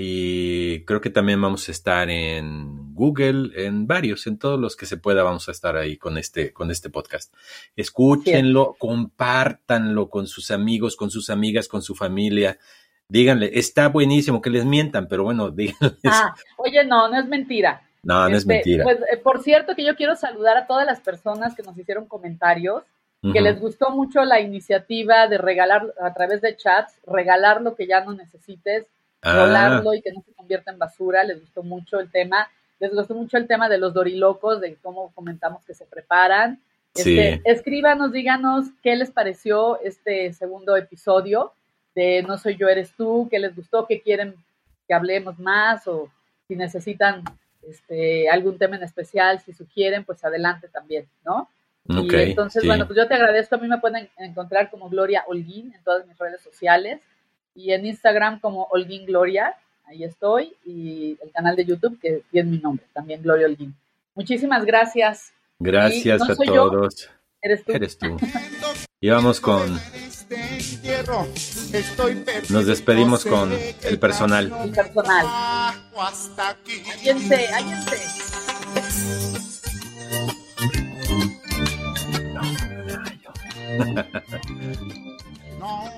[0.00, 4.86] Y creo que también vamos a estar en Google, en varios, en todos los que
[4.86, 7.34] se pueda, vamos a estar ahí con este, con este podcast.
[7.74, 12.58] Escúchenlo, compártanlo con sus amigos, con sus amigas, con su familia.
[13.08, 15.98] Díganle, está buenísimo que les mientan, pero bueno, díganles.
[16.04, 17.82] Ah, oye, no, no es mentira.
[18.04, 18.84] no, no es Este, mentira.
[18.84, 22.06] Pues, eh, por cierto, que yo quiero saludar a todas las personas que nos hicieron
[22.06, 22.84] comentarios,
[23.32, 27.88] que les gustó mucho la iniciativa de regalar a través de chats, regalar lo que
[27.88, 28.86] ya no necesites,
[29.22, 31.24] Ah, rolarlo y que no se convierta en basura.
[31.24, 32.48] Les gustó mucho el tema.
[32.78, 36.60] Les gustó mucho el tema de los dorilocos, de cómo comentamos que se preparan.
[36.94, 37.18] Sí.
[37.18, 41.52] Este, escríbanos, díganos qué les pareció este segundo episodio
[41.94, 44.34] de No soy yo, eres tú, qué les gustó, qué quieren
[44.86, 46.10] que hablemos más o
[46.46, 47.22] si necesitan
[47.68, 51.48] este, algún tema en especial, si sugieren, pues adelante también, ¿no?
[51.90, 52.68] y entonces, sí.
[52.68, 53.54] bueno, pues yo te agradezco.
[53.54, 57.00] A mí me pueden encontrar como Gloria Holguín en todas mis redes sociales
[57.58, 59.52] y en Instagram como Holguín Gloria.
[59.84, 60.54] Ahí estoy.
[60.64, 63.74] Y el canal de YouTube que tiene mi nombre, también Gloria Holguín.
[64.14, 65.32] Muchísimas gracias.
[65.58, 66.70] Gracias no a soy yo.
[66.70, 67.10] todos.
[67.42, 67.72] Eres tú.
[67.72, 68.16] Eres tú.
[69.00, 69.80] Y vamos con,
[72.50, 74.52] Nos despedimos con el personal.
[74.62, 75.26] El personal.
[77.02, 77.96] Állense, állense.